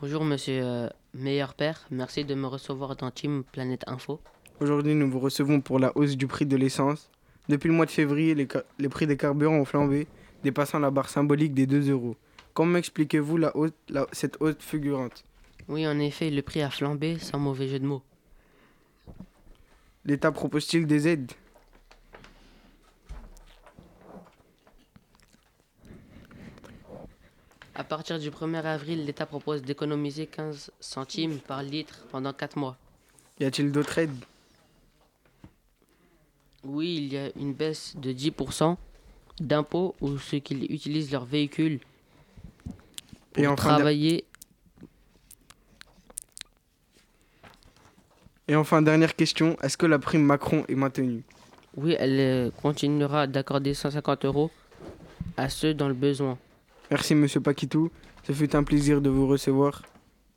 Bonjour 0.00 0.22
monsieur 0.24 0.60
euh, 0.62 0.88
Meilleur 1.12 1.54
Père, 1.54 1.86
merci 1.90 2.24
de 2.24 2.36
me 2.36 2.46
recevoir 2.46 2.94
dans 2.94 3.10
Team 3.10 3.42
Planète 3.50 3.82
Info. 3.88 4.20
Aujourd'hui, 4.60 4.94
nous 4.94 5.10
vous 5.10 5.18
recevons 5.18 5.60
pour 5.60 5.80
la 5.80 5.90
hausse 5.96 6.16
du 6.16 6.28
prix 6.28 6.46
de 6.46 6.56
l'essence. 6.56 7.10
Depuis 7.48 7.68
le 7.68 7.74
mois 7.74 7.86
de 7.86 7.90
février, 7.90 8.34
les, 8.34 8.88
prix 8.88 9.06
des 9.06 9.16
carburants 9.16 9.56
ont 9.56 9.64
flambé, 9.64 10.06
dépassant 10.44 10.78
la 10.78 10.90
barre 10.90 11.08
symbolique 11.08 11.54
des 11.54 11.66
2 11.66 11.90
euros. 11.90 12.16
Comment 12.54 12.78
expliquez-vous 12.78 13.36
la 13.36 13.56
hausse- 13.56 13.72
la- 13.88 14.06
cette 14.12 14.36
hausse 14.40 14.56
fulgurante? 14.58 15.24
Oui, 15.68 15.86
en 15.86 15.98
effet, 15.98 16.30
le 16.30 16.42
prix 16.42 16.62
a 16.62 16.70
flambé, 16.70 17.18
sans 17.18 17.38
mauvais 17.38 17.68
jeu 17.68 17.78
de 17.78 17.86
mots. 17.86 18.02
L'État 20.04 20.32
propose-t-il 20.32 20.86
des 20.86 21.08
aides? 21.08 21.32
À 27.74 27.84
partir 27.84 28.18
du 28.18 28.30
1er 28.30 28.64
avril, 28.66 29.04
l'État 29.06 29.26
propose 29.26 29.62
d'économiser 29.62 30.26
15 30.26 30.70
centimes 30.80 31.38
par 31.38 31.62
litre 31.62 32.04
pendant 32.10 32.32
4 32.32 32.56
mois. 32.58 32.76
Y 33.38 33.44
a-t-il 33.44 33.72
d'autres 33.72 33.98
aides? 33.98 34.24
Oui, 36.64 36.96
il 36.98 37.12
y 37.12 37.16
a 37.16 37.30
une 37.36 37.52
baisse 37.54 37.94
de 37.96 38.12
10% 38.12 38.76
d'impôts 39.40 39.94
ou 40.00 40.18
ceux 40.18 40.38
qui 40.38 40.54
utilisent 40.66 41.10
leur 41.10 41.24
véhicule 41.24 41.80
pour 43.32 43.42
Et 43.42 43.46
enfin, 43.46 43.68
der- 43.70 43.76
travailler. 43.76 44.24
Et 48.48 48.56
enfin, 48.56 48.82
dernière 48.82 49.14
question, 49.14 49.56
est-ce 49.62 49.76
que 49.76 49.86
la 49.86 49.98
prime 49.98 50.22
Macron 50.24 50.64
est 50.68 50.74
maintenue? 50.74 51.22
Oui, 51.76 51.94
elle 51.98 52.18
euh, 52.18 52.50
continuera 52.62 53.26
d'accorder 53.28 53.74
150 53.74 54.24
euros 54.24 54.50
à 55.36 55.48
ceux 55.48 55.72
dans 55.72 55.86
le 55.88 55.94
besoin. 55.94 56.36
Merci 56.90 57.14
monsieur 57.14 57.40
Paquito, 57.40 57.92
ce 58.26 58.32
fut 58.32 58.56
un 58.56 58.64
plaisir 58.64 59.00
de 59.00 59.08
vous 59.08 59.28
recevoir. 59.28 59.82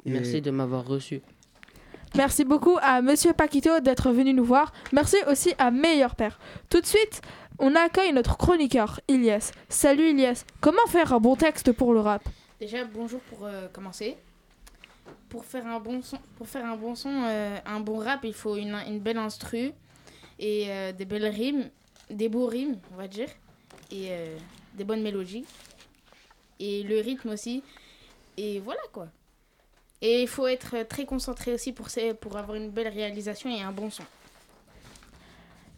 Et 0.05 0.11
Merci 0.11 0.41
de 0.41 0.51
m'avoir 0.51 0.85
reçu. 0.85 1.21
Merci 2.15 2.45
beaucoup 2.45 2.77
à 2.83 3.01
Monsieur 3.01 3.33
Paquito 3.33 3.79
d'être 3.79 4.11
venu 4.11 4.33
nous 4.33 4.43
voir. 4.43 4.71
Merci 4.91 5.15
aussi 5.27 5.55
à 5.57 5.71
Meilleur 5.71 6.15
Père. 6.15 6.39
Tout 6.69 6.79
de 6.79 6.85
suite, 6.85 7.21
on 7.57 7.73
accueille 7.75 8.13
notre 8.13 8.37
chroniqueur, 8.37 8.99
Ilyes. 9.07 9.51
Salut 9.67 10.11
Ilyes, 10.11 10.45
comment 10.61 10.85
faire 10.87 11.11
un 11.13 11.19
bon 11.19 11.35
texte 11.35 11.71
pour 11.71 11.91
le 11.91 12.01
rap? 12.01 12.21
Déjà, 12.59 12.85
bonjour 12.85 13.19
pour 13.21 13.45
euh, 13.45 13.67
commencer. 13.67 14.15
Pour 15.27 15.43
faire 15.43 15.65
un 15.65 15.79
bon 15.79 16.03
son, 16.03 16.19
pour 16.37 16.47
faire 16.47 16.65
un 16.65 16.77
bon, 16.77 16.93
son 16.93 17.09
euh, 17.09 17.57
un 17.65 17.79
bon 17.79 17.97
rap, 17.97 18.19
il 18.25 18.33
faut 18.35 18.57
une, 18.57 18.99
belle 18.99 19.17
instru 19.17 19.71
et 20.37 20.65
euh, 20.69 20.91
des 20.91 21.05
belles 21.05 21.25
rimes, 21.25 21.67
des 22.11 22.29
beaux 22.29 22.45
rimes, 22.45 22.77
on 22.93 22.95
va 22.95 23.07
dire, 23.07 23.29
et 23.91 24.11
des 24.75 24.83
bonnes 24.83 25.01
mélodies. 25.01 25.45
Et 26.59 26.83
le 26.83 26.99
rythme 26.99 27.29
aussi. 27.29 27.63
Et 28.37 28.59
voilà 28.59 28.81
quoi. 28.91 29.07
Et 30.05 30.21
il 30.21 30.27
faut 30.27 30.47
être 30.47 30.85
très 30.89 31.05
concentré 31.05 31.53
aussi 31.53 31.71
pour, 31.71 31.87
pour 32.19 32.35
avoir 32.37 32.55
une 32.57 32.69
belle 32.69 32.89
réalisation 32.89 33.49
et 33.49 33.61
un 33.61 33.71
bon 33.71 33.89
son. 33.89 34.03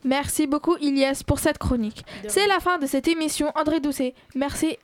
Merci 0.04 0.48
beaucoup 0.48 0.76
Ilyes 0.78 1.24
pour 1.28 1.38
cette 1.38 1.60
chronique. 1.60 2.04
C'est 2.28 2.48
la 2.48 2.60
fin 2.60 2.80
de 2.80 2.88
cette 2.88 3.08
émission. 3.08 3.52
André 3.56 3.80
Doucet, 3.80 4.16
merci. 4.34 4.78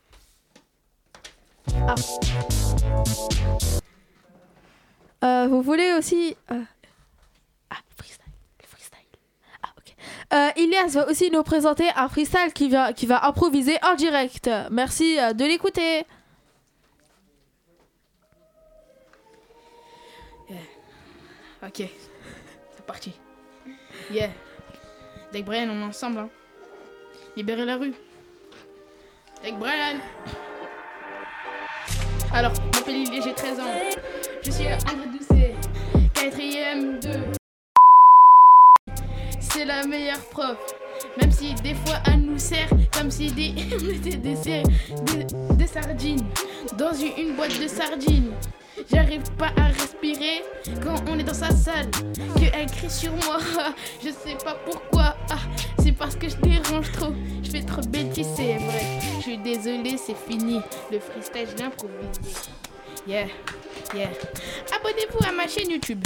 Ah. 1.87 1.95
Euh, 5.23 5.47
vous 5.47 5.61
voulez 5.63 5.93
aussi... 5.97 6.35
euh, 6.51 6.61
Ah, 7.71 7.77
freestyle. 7.97 8.25
le 8.61 8.67
freestyle. 8.67 9.07
Ah, 9.63 9.69
ok. 9.77 9.95
Euh, 10.33 10.49
Ilyes 10.61 10.91
va 10.93 11.07
aussi 11.09 11.31
nous 11.31 11.43
présenter 11.43 11.87
un 11.95 12.09
freestyle 12.09 12.53
qui 12.53 12.69
va, 12.69 12.93
qui 12.93 13.05
va 13.07 13.25
improviser 13.25 13.77
en 13.83 13.95
direct. 13.95 14.49
Merci 14.69 15.19
euh, 15.19 15.33
de 15.33 15.45
l'écouter. 15.45 16.05
Ok, 21.65 21.83
c'est 22.75 22.85
parti. 22.85 23.13
Yeah. 24.11 24.29
Avec 25.29 25.45
Brian, 25.45 25.69
on 25.69 25.81
est 25.81 25.83
ensemble. 25.85 26.19
Hein. 26.19 26.29
Libérer 27.37 27.65
la 27.65 27.77
rue. 27.77 27.93
Avec 29.41 29.57
Brian. 29.57 29.99
Alors, 32.33 32.53
je 32.55 32.61
m'appelle 32.79 32.95
Lily, 32.95 33.21
j'ai 33.23 33.33
13 33.33 33.59
ans. 33.59 33.63
Je 34.43 34.51
suis 34.51 34.65
André 34.67 35.07
Doucet. 35.17 35.55
quatrième 36.13 36.99
2. 36.99 37.09
C'est 39.39 39.65
la 39.65 39.85
meilleure 39.85 40.23
prof. 40.31 40.57
Même 41.19 41.31
si 41.31 41.53
des 41.55 41.73
fois 41.73 41.95
elle 42.05 42.21
nous 42.21 42.37
sert 42.39 42.69
comme 42.93 43.11
si 43.11 43.31
des, 43.31 43.53
on 43.81 43.89
était 43.89 44.15
des, 44.17 44.35
des- 44.35 45.55
des 45.55 45.67
sardines 45.67 46.23
dans 46.77 46.93
une, 46.93 47.17
une 47.17 47.35
boîte 47.35 47.59
de 47.59 47.67
sardines. 47.67 48.31
J'arrive 48.89 49.29
pas 49.37 49.51
à 49.57 49.67
respirer 49.67 50.43
quand 50.83 50.95
on 51.09 51.19
est 51.19 51.23
dans 51.23 51.33
sa 51.33 51.51
salle. 51.51 51.89
Que 51.91 52.45
elle 52.53 52.69
crie 52.71 52.89
sur 52.89 53.11
moi, 53.11 53.37
je 54.03 54.09
sais 54.09 54.37
pas 54.43 54.55
pourquoi. 54.65 55.15
Ah, 55.29 55.37
c'est 55.83 55.91
parce 55.91 56.15
que 56.15 56.29
je 56.29 56.35
dérange 56.37 56.91
trop. 56.91 57.13
Je 57.43 57.51
fais 57.51 57.61
trop 57.63 57.81
de 57.81 57.87
bêtises, 57.87 58.27
c'est 58.35 58.57
vrai. 58.57 58.99
Je 59.17 59.21
suis 59.21 59.37
désolée, 59.37 59.97
c'est 59.97 60.17
fini. 60.17 60.61
Le 60.91 60.99
freestyle, 60.99 61.47
je. 61.57 63.07
Yeah, 63.07 63.27
yeah. 63.95 64.09
Abonnez-vous 64.75 65.27
à 65.27 65.31
ma 65.31 65.47
chaîne 65.47 65.71
YouTube. 65.71 66.03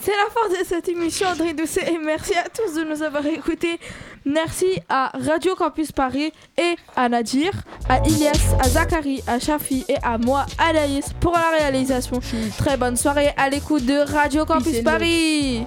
C'est 0.00 0.10
la 0.10 0.30
fin 0.30 0.48
de 0.48 0.64
cette 0.64 0.88
émission, 0.88 1.28
André 1.28 1.52
Doucet, 1.52 1.92
et 1.92 1.98
merci 1.98 2.34
à 2.34 2.48
tous 2.48 2.74
de 2.74 2.82
nous 2.82 3.02
avoir 3.02 3.24
écoutés. 3.26 3.78
Merci 4.24 4.80
à 4.88 5.12
Radio 5.14 5.54
Campus 5.54 5.92
Paris 5.92 6.32
et 6.56 6.76
à 6.96 7.08
Nadir, 7.08 7.52
à 7.92 8.00
Ilias, 8.08 8.56
à 8.58 8.68
Zachary, 8.70 9.22
à 9.26 9.38
Shafi 9.38 9.84
et 9.86 9.96
à 10.02 10.16
moi, 10.16 10.46
Anaïs, 10.56 11.12
pour 11.20 11.32
la 11.32 11.58
réalisation. 11.58 12.20
Très 12.56 12.78
bonne 12.78 12.96
soirée 12.96 13.32
à 13.36 13.50
l'écoute 13.50 13.84
de 13.84 14.10
Radio 14.10 14.46
Campus 14.46 14.80
Paris. 14.82 15.66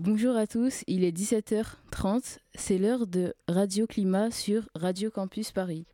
Bonjour 0.00 0.36
à 0.36 0.46
tous, 0.46 0.84
il 0.86 1.02
est 1.02 1.10
17h30, 1.10 2.38
c'est 2.54 2.78
l'heure 2.78 3.08
de 3.08 3.34
Radio 3.48 3.88
Climat 3.88 4.30
sur 4.30 4.68
Radio 4.76 5.10
Campus 5.10 5.50
Paris. 5.50 5.86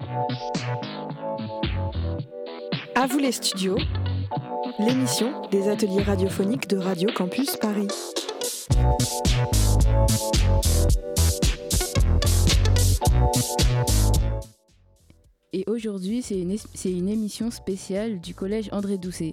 À 2.95 3.07
vous 3.07 3.19
les 3.19 3.33
studios, 3.33 3.79
l'émission 4.79 5.49
des 5.51 5.71
ateliers 5.71 6.03
radiophoniques 6.03 6.69
de 6.69 6.77
Radio 6.77 7.09
Campus 7.17 7.57
Paris. 7.57 7.89
Et 15.55 15.65
aujourd'hui, 15.67 16.21
c'est 16.21 16.39
une, 16.39 16.59
une 16.85 17.09
émission 17.09 17.51
spéciale 17.51 18.21
du 18.21 18.35
collège 18.35 18.69
André 18.71 18.99
Doucet. 18.99 19.33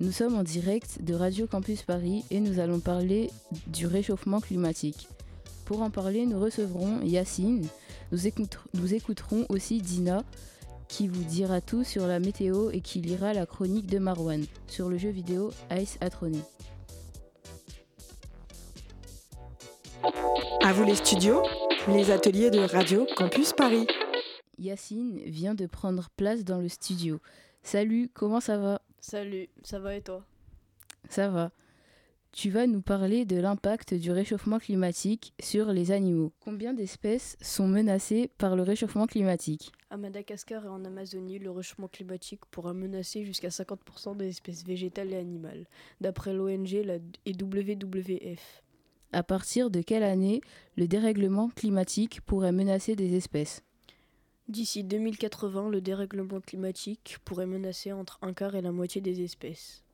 Nous 0.00 0.12
sommes 0.12 0.34
en 0.34 0.42
direct 0.42 1.02
de 1.02 1.14
Radio 1.14 1.46
Campus 1.46 1.82
Paris 1.82 2.24
et 2.30 2.40
nous 2.40 2.58
allons 2.58 2.80
parler 2.80 3.30
du 3.66 3.86
réchauffement 3.86 4.40
climatique. 4.40 5.08
Pour 5.66 5.82
en 5.82 5.90
parler, 5.90 6.26
nous 6.26 6.40
recevrons 6.40 7.00
Yacine, 7.02 7.66
nous, 8.10 8.26
écoute- 8.26 8.58
nous 8.74 8.94
écouterons 8.94 9.44
aussi 9.50 9.80
Dina, 9.80 10.24
qui 10.88 11.06
vous 11.06 11.22
dira 11.22 11.60
tout 11.60 11.84
sur 11.84 12.06
la 12.06 12.18
météo 12.18 12.70
et 12.70 12.80
qui 12.80 13.00
lira 13.00 13.32
la 13.32 13.46
chronique 13.46 13.86
de 13.86 13.98
Marwan 13.98 14.44
sur 14.66 14.88
le 14.88 14.98
jeu 14.98 15.10
vidéo 15.10 15.52
Ice 15.78 15.98
Atronée. 16.00 16.42
À 20.64 20.72
vous 20.72 20.84
les 20.84 20.96
studios, 20.96 21.42
les 21.88 22.10
ateliers 22.10 22.50
de 22.50 22.58
Radio 22.60 23.06
Campus 23.16 23.52
Paris. 23.52 23.86
Yacine 24.58 25.20
vient 25.26 25.54
de 25.54 25.66
prendre 25.66 26.08
place 26.16 26.42
dans 26.44 26.58
le 26.58 26.68
studio. 26.68 27.20
Salut, 27.62 28.10
comment 28.12 28.40
ça 28.40 28.56
va? 28.58 28.80
Salut, 29.00 29.48
ça 29.62 29.78
va 29.78 29.96
et 29.96 30.02
toi? 30.02 30.24
Ça 31.08 31.28
va. 31.28 31.52
Tu 32.32 32.50
vas 32.50 32.66
nous 32.66 32.82
parler 32.82 33.24
de 33.24 33.36
l'impact 33.36 33.94
du 33.94 34.12
réchauffement 34.12 34.58
climatique 34.58 35.32
sur 35.40 35.72
les 35.72 35.90
animaux. 35.90 36.32
Combien 36.38 36.74
d'espèces 36.74 37.36
sont 37.40 37.66
menacées 37.66 38.30
par 38.38 38.54
le 38.54 38.62
réchauffement 38.62 39.06
climatique? 39.06 39.72
À 39.90 39.96
Madagascar 39.96 40.64
et 40.64 40.68
en 40.68 40.84
Amazonie, 40.84 41.40
le 41.40 41.50
réchauffement 41.50 41.88
climatique 41.88 42.44
pourra 42.50 42.72
menacer 42.72 43.24
jusqu'à 43.24 43.48
50% 43.48 44.16
des 44.16 44.28
espèces 44.28 44.64
végétales 44.64 45.12
et 45.12 45.16
animales, 45.16 45.66
d'après 46.00 46.32
l'ONG 46.32 46.72
et 46.74 47.32
WWF. 47.32 48.62
À 49.12 49.24
partir 49.24 49.70
de 49.70 49.80
quelle 49.80 50.04
année 50.04 50.40
le 50.76 50.86
dérèglement 50.86 51.48
climatique 51.48 52.20
pourrait 52.20 52.52
menacer 52.52 52.94
des 52.94 53.16
espèces? 53.16 53.64
D'ici 54.50 54.82
2080, 54.82 55.68
le 55.68 55.80
dérèglement 55.80 56.40
climatique 56.40 57.18
pourrait 57.24 57.46
menacer 57.46 57.92
entre 57.92 58.18
un 58.20 58.32
quart 58.32 58.56
et 58.56 58.60
la 58.60 58.72
moitié 58.72 59.00
des 59.00 59.22
espèces. 59.22 59.84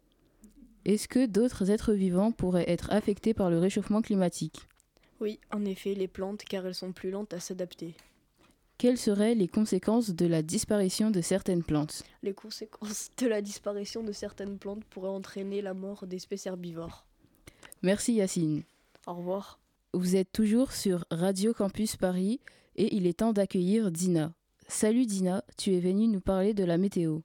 Est-ce 0.87 1.09
que 1.09 1.27
d'autres 1.27 1.71
êtres 1.71 1.92
vivants 1.92 2.33
pourraient 2.33 2.71
être 2.71 2.90
affectés 2.90 3.35
par 3.35 3.51
le 3.51 3.59
réchauffement 3.59 4.01
climatique? 4.01 4.66
Oui, 5.21 5.38
en 5.53 5.66
effet, 5.66 5.92
les 5.92 6.09
plantes, 6.09 6.42
car 6.42 6.64
elles 6.64 6.75
sont 6.75 6.92
plus 6.92 7.11
lentes 7.11 7.35
à 7.35 7.38
s'adapter. 7.38 7.97
Quelles 8.79 8.97
seraient 8.97 9.35
les 9.35 9.47
conséquences 9.47 10.12
de 10.12 10.25
la 10.25 10.40
disparition 10.40 11.11
de 11.11 11.21
certaines 11.21 11.62
plantes? 11.62 12.03
Les 12.23 12.33
conséquences 12.33 13.11
de 13.19 13.27
la 13.27 13.42
disparition 13.42 14.03
de 14.03 14.12
certaines 14.12 14.57
plantes 14.57 14.85
pourraient 14.87 15.11
entraîner 15.11 15.61
la 15.61 15.75
mort 15.75 16.07
d'espèces 16.07 16.47
herbivores. 16.47 17.05
Merci 17.83 18.14
Yacine. 18.14 18.62
Au 19.07 19.12
revoir. 19.12 19.61
Vous 19.92 20.16
êtes 20.16 20.33
toujours 20.33 20.73
sur 20.73 21.05
Radio 21.11 21.53
Campus 21.53 21.97
Paris 21.97 22.40
et 22.77 22.97
il 22.97 23.07
est 23.07 23.19
temps 23.19 23.35
d'accueillir 23.35 23.90
Dina. 23.90 24.33
Salut 24.68 25.07
Dina, 25.07 25.44
tu 25.57 25.74
es 25.74 25.81
venue 25.81 26.09
nous 26.09 26.20
parler 26.20 26.52
de 26.52 26.64
la 26.64 26.76
météo. 26.76 27.20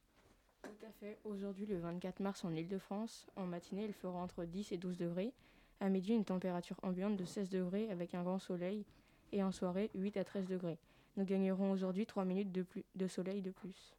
Tout 0.61 0.85
à 0.85 0.91
fait. 0.99 1.17
Aujourd'hui, 1.25 1.65
le 1.65 1.79
24 1.79 2.19
mars 2.19 2.45
en 2.45 2.53
Ile-de-France, 2.53 3.25
en 3.35 3.47
matinée, 3.47 3.85
il 3.85 3.93
fera 3.93 4.19
entre 4.19 4.45
10 4.45 4.71
et 4.71 4.77
12 4.77 4.97
degrés. 4.97 5.33
À 5.79 5.89
midi, 5.89 6.13
une 6.13 6.23
température 6.23 6.77
ambiante 6.83 7.17
de 7.17 7.25
16 7.25 7.49
degrés 7.49 7.89
avec 7.89 8.13
un 8.13 8.21
grand 8.21 8.37
soleil. 8.37 8.85
Et 9.31 9.41
en 9.41 9.51
soirée, 9.51 9.89
8 9.95 10.17
à 10.17 10.23
13 10.23 10.45
degrés. 10.47 10.77
Nous 11.17 11.25
gagnerons 11.25 11.71
aujourd'hui 11.71 12.05
3 12.05 12.25
minutes 12.25 12.51
de, 12.51 12.61
plus, 12.61 12.85
de 12.95 13.07
soleil 13.07 13.41
de 13.41 13.51
plus. 13.51 13.95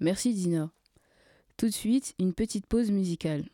Merci 0.00 0.34
Dina. 0.34 0.70
Tout 1.56 1.66
de 1.66 1.72
suite, 1.72 2.14
une 2.18 2.34
petite 2.34 2.66
pause 2.66 2.90
musicale. 2.90 3.44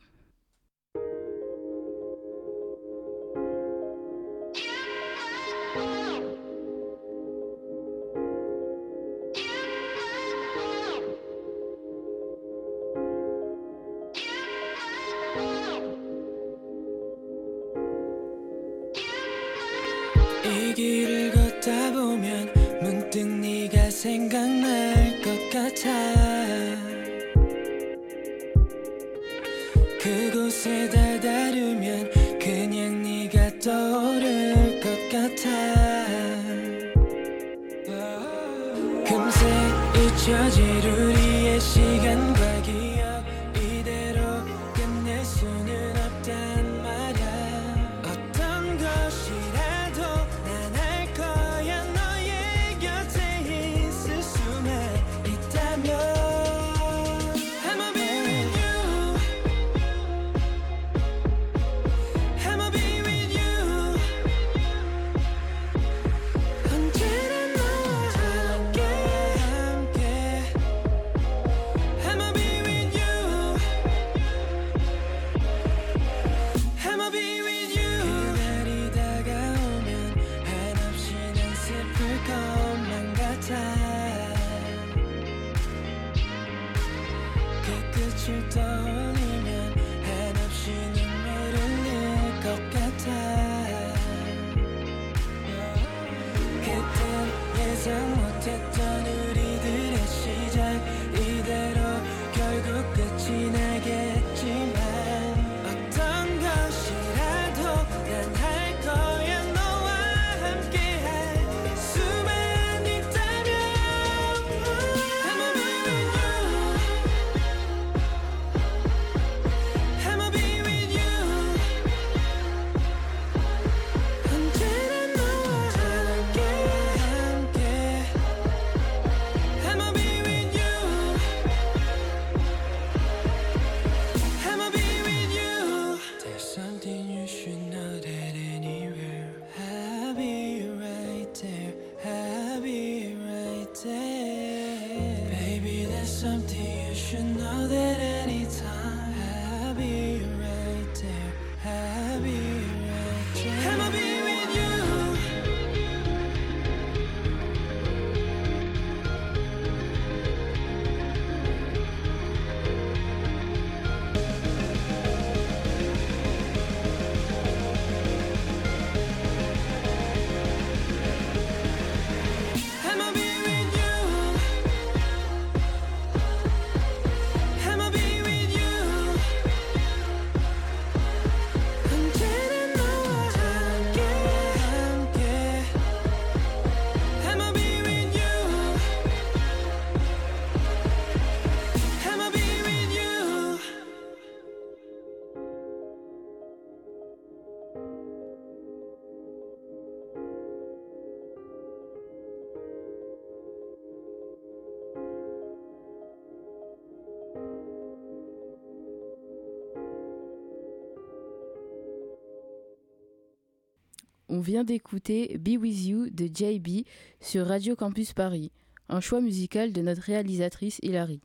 On 214.38 214.40
vient 214.40 214.62
d'écouter 214.62 215.37
Be 215.37 215.61
With 215.61 215.85
You 215.85 216.11
de 216.11 216.27
JB 216.27 216.87
sur 217.20 217.44
Radio 217.44 217.74
Campus 217.74 218.12
Paris, 218.12 218.53
un 218.88 219.01
choix 219.01 219.20
musical 219.20 219.72
de 219.72 219.83
notre 219.83 220.03
réalisatrice 220.03 220.79
Hilary. 220.81 221.20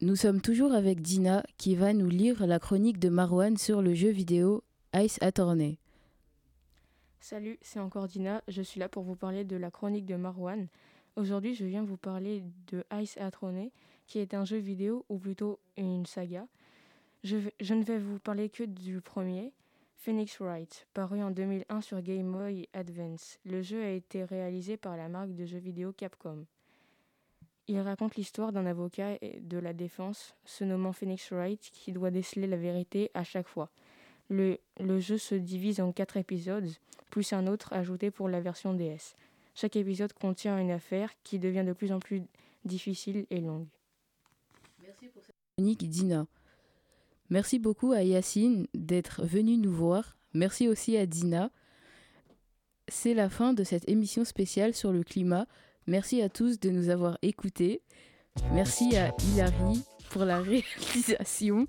Nous 0.00 0.16
sommes 0.16 0.40
toujours 0.40 0.72
avec 0.72 1.02
Dina 1.02 1.44
qui 1.56 1.76
va 1.76 1.92
nous 1.92 2.08
lire 2.08 2.48
la 2.48 2.58
chronique 2.58 2.98
de 2.98 3.10
Marwan 3.10 3.56
sur 3.56 3.80
le 3.80 3.94
jeu 3.94 4.08
vidéo 4.08 4.64
Ice 4.92 5.18
Attorney. 5.20 5.78
Salut, 7.20 7.56
c'est 7.62 7.78
encore 7.78 8.08
Dina. 8.08 8.42
Je 8.48 8.62
suis 8.62 8.80
là 8.80 8.88
pour 8.88 9.04
vous 9.04 9.14
parler 9.14 9.44
de 9.44 9.54
la 9.54 9.70
chronique 9.70 10.06
de 10.06 10.16
Marwan. 10.16 10.66
Aujourd'hui, 11.14 11.54
je 11.54 11.64
viens 11.64 11.84
vous 11.84 11.96
parler 11.96 12.42
de 12.72 12.82
Ice 13.00 13.16
Attorney, 13.18 13.70
qui 14.08 14.18
est 14.18 14.34
un 14.34 14.44
jeu 14.44 14.58
vidéo 14.58 15.04
ou 15.08 15.16
plutôt 15.16 15.60
une 15.76 16.06
saga. 16.06 16.44
Je, 17.22 17.36
ne 17.36 17.84
vais 17.84 17.98
vous 17.98 18.18
parler 18.18 18.48
que 18.48 18.64
du 18.64 19.00
premier, 19.00 19.52
Phoenix 20.00 20.40
Wright, 20.40 20.86
paru 20.94 21.22
en 21.22 21.30
2001 21.30 21.82
sur 21.82 22.00
Game 22.00 22.32
Boy 22.32 22.66
Advance. 22.72 23.38
Le 23.44 23.60
jeu 23.60 23.82
a 23.82 23.90
été 23.90 24.24
réalisé 24.24 24.78
par 24.78 24.96
la 24.96 25.10
marque 25.10 25.34
de 25.34 25.44
jeux 25.44 25.58
vidéo 25.58 25.92
Capcom. 25.92 26.46
Il 27.68 27.78
raconte 27.80 28.16
l'histoire 28.16 28.50
d'un 28.50 28.64
avocat 28.64 29.18
de 29.20 29.58
la 29.58 29.74
défense, 29.74 30.34
se 30.46 30.64
nommant 30.64 30.94
Phoenix 30.94 31.30
Wright, 31.32 31.60
qui 31.60 31.92
doit 31.92 32.10
déceler 32.10 32.46
la 32.46 32.56
vérité 32.56 33.10
à 33.12 33.24
chaque 33.24 33.46
fois. 33.46 33.68
Le, 34.30 34.56
le 34.78 35.00
jeu 35.00 35.18
se 35.18 35.34
divise 35.34 35.82
en 35.82 35.92
quatre 35.92 36.16
épisodes, 36.16 36.70
plus 37.10 37.34
un 37.34 37.46
autre 37.46 37.74
ajouté 37.74 38.10
pour 38.10 38.30
la 38.30 38.40
version 38.40 38.72
DS. 38.72 39.16
Chaque 39.54 39.76
épisode 39.76 40.14
contient 40.14 40.58
une 40.58 40.70
affaire 40.70 41.12
qui 41.24 41.38
devient 41.38 41.64
de 41.66 41.74
plus 41.74 41.92
en 41.92 41.98
plus 41.98 42.22
difficile 42.64 43.26
et 43.28 43.42
longue. 43.42 43.66
Chronique 45.58 45.86
Dina. 45.90 46.26
Merci 47.30 47.60
beaucoup 47.60 47.92
à 47.92 48.02
Yacine 48.02 48.66
d'être 48.74 49.24
venu 49.24 49.56
nous 49.56 49.72
voir. 49.72 50.16
Merci 50.34 50.68
aussi 50.68 50.96
à 50.96 51.06
Dina. 51.06 51.50
C'est 52.88 53.14
la 53.14 53.30
fin 53.30 53.52
de 53.52 53.62
cette 53.62 53.88
émission 53.88 54.24
spéciale 54.24 54.74
sur 54.74 54.92
le 54.92 55.04
climat. 55.04 55.46
Merci 55.86 56.22
à 56.22 56.28
tous 56.28 56.58
de 56.58 56.70
nous 56.70 56.88
avoir 56.88 57.18
écoutés. 57.22 57.82
Merci 58.52 58.96
à 58.96 59.14
Hilary 59.22 59.84
pour 60.10 60.24
la 60.24 60.40
réalisation. 60.42 61.68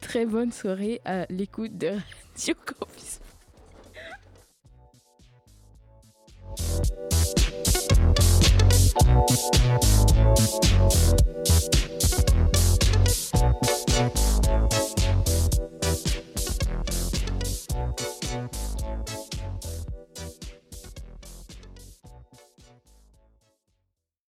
Très 0.00 0.24
bonne 0.24 0.52
soirée 0.52 1.00
à 1.04 1.26
l'écoute 1.28 1.76
de 1.76 1.88
Radio 1.88 2.54
Campus. 2.64 3.20